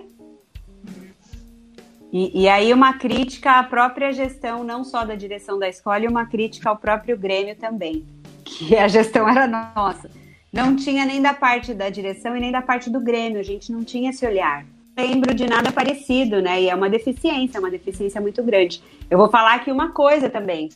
[2.13, 6.09] E, e, aí uma crítica à própria gestão, não só da direção da escola, e
[6.09, 8.05] uma crítica ao próprio Grêmio também,
[8.45, 10.11] que a gestão era nossa.
[10.53, 13.73] Não tinha nem da parte da direção e nem da parte do Grêmio, a gente
[13.73, 14.67] não tinha esse olhar.
[14.97, 16.63] Lembro de nada parecido, né?
[16.63, 18.83] E é uma deficiência, uma deficiência muito grande.
[19.11, 20.69] Eu vou falar aqui uma coisa também.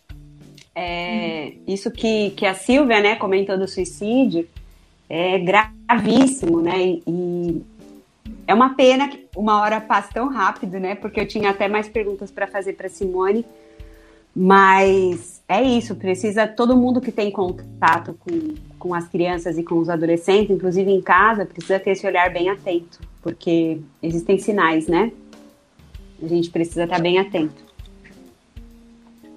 [0.75, 1.63] É, hum.
[1.67, 4.49] Isso que, que a Silvia, né, comentou do suicídio,
[5.09, 7.01] é gravíssimo, né?
[7.07, 7.63] E,
[8.47, 10.95] é uma pena que uma hora passa tão rápido, né?
[10.95, 13.45] Porque eu tinha até mais perguntas para fazer para Simone.
[14.39, 19.79] Mas é isso, precisa todo mundo que tem contato com, com as crianças e com
[19.79, 25.11] os adolescentes, inclusive em casa, precisa ter esse olhar bem atento, porque existem sinais, né?
[26.23, 27.65] A gente precisa estar bem atento.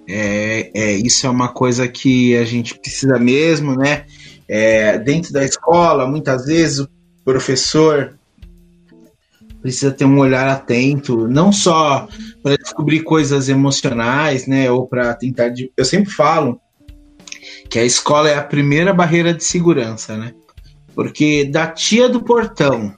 [0.06, 4.06] É, é, isso é uma coisa que a gente precisa mesmo, né?
[4.50, 6.90] É, dentro da escola, muitas vezes o
[7.24, 8.19] professor
[9.62, 12.08] precisa ter um olhar atento, não só
[12.42, 15.50] para descobrir coisas emocionais, né, ou para tentar.
[15.50, 15.72] De...
[15.76, 16.60] Eu sempre falo
[17.70, 20.34] que a escola é a primeira barreira de segurança, né?
[20.96, 22.94] Porque da tia do portão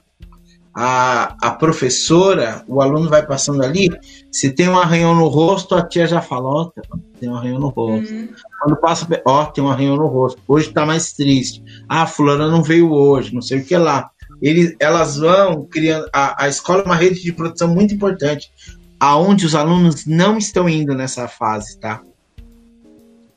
[0.74, 3.90] a, a professora, o aluno vai passando ali,
[4.30, 7.60] se tem um arranhão no rosto, a tia já fala, ó, oh, tem um arranhão
[7.60, 8.12] no rosto.
[8.12, 8.28] Uhum.
[8.60, 10.40] Quando passa, ó, oh, tem um arranhão no rosto.
[10.48, 11.62] Hoje tá mais triste.
[11.86, 14.10] Ah, fulana não veio hoje, não sei o que lá
[14.42, 16.08] eles, elas vão criando.
[16.12, 18.50] A, a escola é uma rede de produção muito importante,
[18.98, 22.02] aonde os alunos não estão indo nessa fase, tá?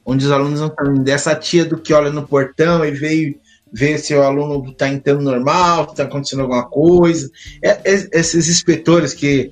[0.03, 1.07] Onde os alunos não estão indo.
[1.09, 3.39] Essa tia do que olha no portão e veio
[3.71, 7.29] ver se o aluno está entrando normal, está acontecendo alguma coisa.
[7.61, 9.51] É, é, esses inspetores que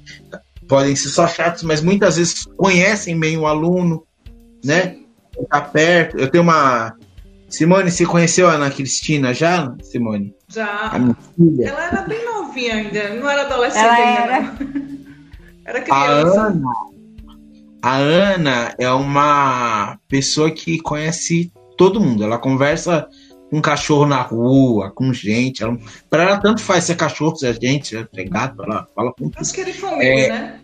[0.68, 4.06] podem ser só chatos, mas muitas vezes conhecem bem o aluno,
[4.64, 4.98] né?
[5.50, 6.18] Tá perto.
[6.18, 6.96] Eu tenho uma.
[7.50, 10.34] Simone, você conheceu a Ana Cristina já, Simone?
[10.54, 10.92] Já.
[11.64, 14.34] Ela era bem novinha ainda, não era adolescente Ela ainda.
[14.34, 14.56] Era,
[15.66, 16.42] era criança.
[16.42, 16.74] A Ana,
[17.82, 22.24] a Ana é uma pessoa que conhece todo mundo.
[22.24, 23.08] Ela conversa
[23.50, 25.64] com cachorro na rua, com gente.
[25.64, 25.76] Ela,
[26.08, 29.32] para ela, tanto faz ser cachorro, se é gente, se é gato, ela fala com.
[29.36, 30.60] Acho que é de família, é, né?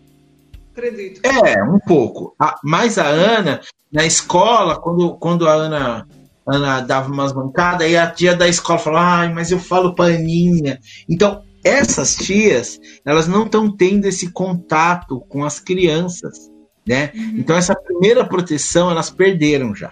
[0.72, 1.22] Acredito.
[1.26, 2.36] É, um pouco.
[2.40, 3.60] A, mas a Ana,
[3.92, 6.08] na escola, quando, quando a Ana
[6.52, 10.06] Ana dava umas bancadas, aí a tia da escola falava, ai, mas eu falo pra
[10.06, 10.80] Aninha.
[11.08, 16.50] Então, essas tias, elas não estão tendo esse contato com as crianças,
[16.88, 17.12] né?
[17.14, 17.36] Uhum.
[17.38, 19.92] Então essa primeira proteção elas perderam já,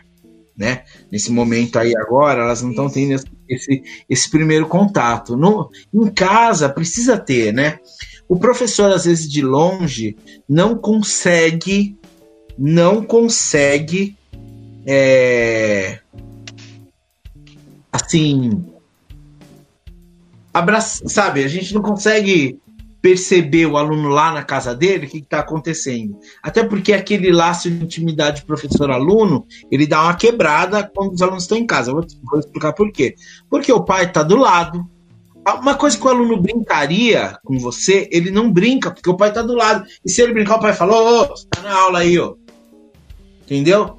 [0.58, 0.84] né?
[1.12, 5.36] Nesse momento aí agora elas não estão tendo esse, esse primeiro contato.
[5.36, 7.80] No, em casa precisa ter, né?
[8.30, 11.98] O professor às vezes de longe não consegue,
[12.58, 14.18] não consegue,
[14.86, 16.00] é,
[17.98, 18.64] assim,
[20.54, 21.44] abraçar, sabe?
[21.44, 22.60] A gente não consegue
[23.02, 26.18] perceber o aluno lá na casa dele, o que está acontecendo.
[26.42, 31.58] Até porque aquele laço de intimidade professor-aluno, ele dá uma quebrada quando os alunos estão
[31.58, 31.92] em casa.
[31.92, 33.16] vou, vou explicar por quê.
[33.50, 34.86] Porque o pai está do lado.
[35.62, 39.42] Uma coisa que o aluno brincaria com você, ele não brinca, porque o pai está
[39.42, 39.86] do lado.
[40.04, 42.36] E se ele brincar, o pai fala, ô, ô tá na aula aí, ó.
[43.44, 43.98] Entendeu?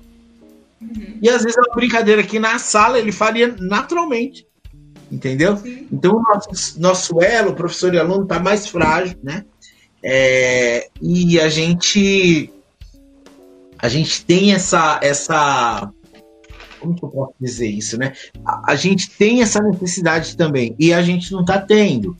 [0.81, 1.19] Uhum.
[1.21, 4.49] E às vezes é uma brincadeira que na sala ele faria naturalmente
[5.11, 5.57] entendeu?
[5.57, 5.87] Sim.
[5.91, 9.45] Então o nosso, nosso elo, professor e aluno, está mais frágil, né?
[10.03, 12.53] É, e a gente
[13.79, 15.91] a gente tem essa essa
[16.79, 18.13] como que eu posso dizer isso, né?
[18.45, 22.17] A, a gente tem essa necessidade também e a gente não está tendo.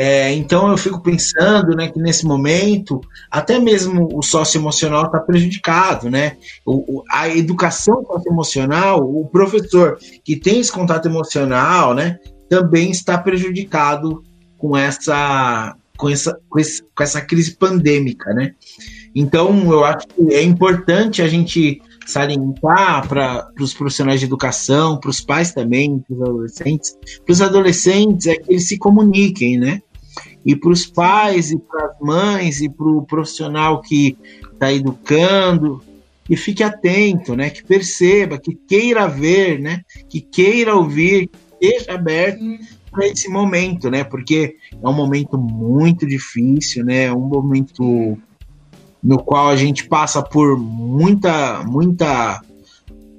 [0.00, 6.08] É, então eu fico pensando né, que nesse momento até mesmo o socioemocional está prejudicado,
[6.08, 6.36] né?
[6.64, 14.22] O, a educação socioemocional, o professor que tem esse contato emocional, né, também está prejudicado
[14.56, 16.60] com essa com essa, com,
[16.94, 18.54] com essa crise pandêmica, né?
[19.12, 25.10] Então eu acho que é importante a gente salientar para os profissionais de educação, para
[25.10, 26.96] os pais também, para os adolescentes,
[27.26, 29.82] para os adolescentes é que eles se comuniquem, né?
[30.48, 34.16] E para os pais e para as mães e para o profissional que
[34.50, 35.84] está educando,
[36.24, 37.50] que fique atento, né?
[37.50, 39.82] Que perceba, que queira ver, né?
[40.08, 41.28] Que queira ouvir,
[41.60, 42.42] que esteja aberto
[42.90, 44.04] para esse momento, né?
[44.04, 47.04] Porque é um momento muito difícil, né?
[47.04, 48.16] É um momento
[49.02, 52.40] no qual a gente passa por muita, muita,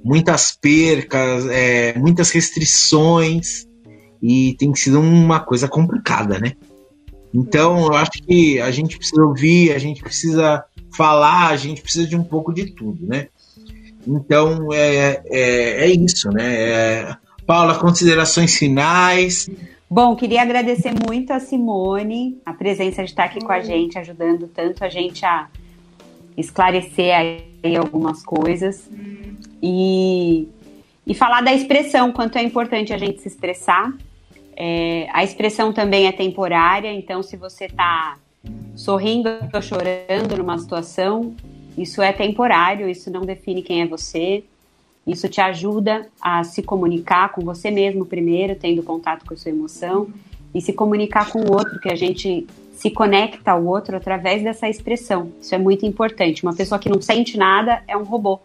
[0.02, 3.68] muitas percas, é, muitas restrições
[4.20, 6.54] e tem sido uma coisa complicada, né?
[7.32, 10.64] Então, eu acho que a gente precisa ouvir, a gente precisa
[10.96, 13.28] falar, a gente precisa de um pouco de tudo, né?
[14.06, 16.54] Então, é, é, é isso, né?
[16.54, 17.16] É,
[17.46, 19.48] Paula, considerações finais.
[19.88, 24.48] Bom, queria agradecer muito a Simone, a presença de estar aqui com a gente, ajudando
[24.48, 25.48] tanto a gente a
[26.36, 28.88] esclarecer aí algumas coisas.
[29.62, 30.48] E,
[31.06, 33.92] e falar da expressão, quanto é importante a gente se expressar.
[34.62, 38.18] É, a expressão também é temporária, então se você está
[38.76, 41.34] sorrindo ou chorando numa situação,
[41.78, 44.44] isso é temporário, isso não define quem é você.
[45.06, 49.50] Isso te ajuda a se comunicar com você mesmo primeiro, tendo contato com a sua
[49.50, 50.08] emoção,
[50.54, 54.68] e se comunicar com o outro, que a gente se conecta ao outro através dessa
[54.68, 55.32] expressão.
[55.40, 56.42] Isso é muito importante.
[56.42, 58.40] Uma pessoa que não sente nada é um robô,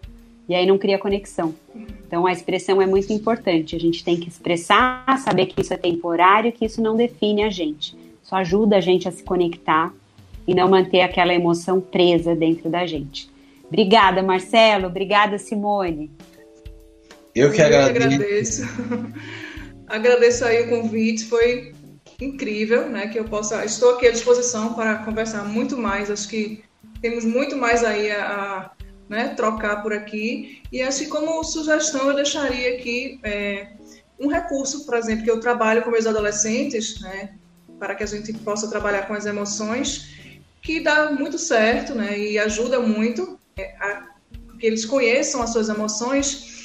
[0.48, 1.54] e aí não cria conexão.
[2.08, 3.76] Então a expressão é muito importante.
[3.76, 7.50] A gente tem que expressar, saber que isso é temporário, que isso não define a
[7.50, 7.96] gente.
[8.24, 9.94] Isso ajuda a gente a se conectar
[10.48, 13.30] e não manter aquela emoção presa dentro da gente.
[13.68, 14.88] Obrigada, Marcelo.
[14.88, 16.12] Obrigada, Simone.
[17.34, 18.00] Eu que agradeço.
[18.00, 18.64] Eu agradeço.
[19.88, 21.74] agradeço aí o convite, foi
[22.22, 23.08] incrível, né?
[23.08, 23.66] Que eu possa.
[23.66, 26.10] Estou aqui à disposição para conversar muito mais.
[26.10, 26.64] Acho que
[27.02, 28.72] temos muito mais aí a
[29.10, 30.62] né, trocar por aqui.
[30.72, 33.68] E assim como sugestão, eu deixaria aqui é,
[34.20, 37.36] um recurso, por exemplo, que eu trabalho com meus adolescentes, né?
[37.80, 40.14] Para que a gente possa trabalhar com as emoções,
[40.62, 42.18] que dá muito certo, né?
[42.18, 44.16] E ajuda muito é, a
[44.58, 46.56] que eles conheçam as suas emoções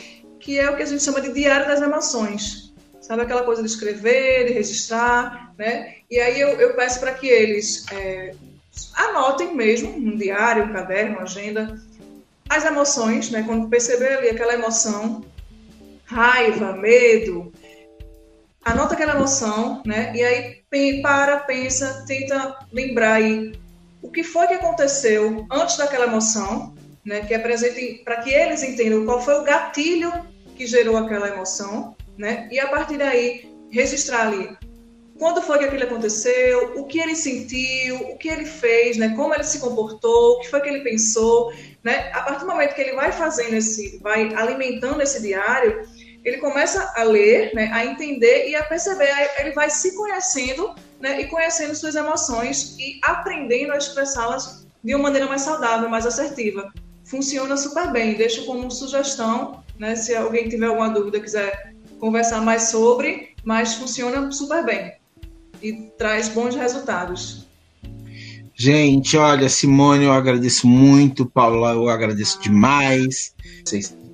[0.41, 2.73] que é o que a gente chama de diário das emoções.
[3.01, 5.97] Sabe aquela coisa de escrever, de registrar, né?
[6.11, 8.35] E aí eu, eu peço para que eles é,
[8.95, 11.81] anotem mesmo, um diário, um caderno, uma agenda,
[12.51, 13.45] as emoções, né?
[13.47, 15.25] Quando perceber ali aquela emoção,
[16.05, 17.53] raiva, medo,
[18.65, 20.13] anota aquela emoção, né?
[20.17, 20.61] E aí
[21.01, 23.53] para, pensa, tenta lembrar aí
[24.03, 26.75] o que foi que aconteceu antes daquela emoção,
[27.05, 27.21] né?
[27.21, 30.13] Que apresente para que eles entendam qual foi o gatilho
[30.57, 32.49] que gerou aquela emoção, né?
[32.51, 34.57] E a partir daí registrar ali
[35.21, 39.11] quando foi que aquilo aconteceu, o que ele sentiu, o que ele fez, né?
[39.15, 41.53] Como ele se comportou, o que foi que ele pensou,
[41.85, 42.11] né?
[42.15, 45.87] A partir do momento que ele vai fazendo esse, vai alimentando esse diário,
[46.25, 47.71] ele começa a ler, né?
[47.71, 51.21] A entender e a perceber, ele vai se conhecendo, né?
[51.21, 56.73] E conhecendo suas emoções e aprendendo a expressá-las de uma maneira mais saudável, mais assertiva.
[57.05, 58.15] Funciona super bem.
[58.15, 59.97] Deixo como sugestão né?
[59.97, 65.00] Se alguém tiver alguma dúvida, quiser conversar mais sobre, mas funciona super bem
[65.63, 67.47] e traz bons resultados.
[68.55, 73.35] Gente, olha, Simone, eu agradeço muito, Paula, eu agradeço demais.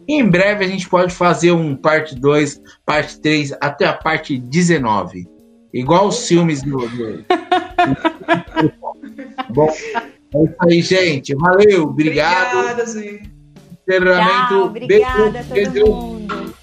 [0.07, 5.27] Em breve a gente pode fazer um parte 2, parte 3, até a parte 19.
[5.75, 6.79] Igual os filmes do.
[9.51, 9.69] Bom,
[10.35, 11.35] é isso aí, gente.
[11.35, 12.59] Valeu, obrigado.
[12.59, 13.23] Obrigada, Zé.
[13.89, 14.49] Encerramento.
[14.49, 16.55] Tchau, obrigada a todo mundo.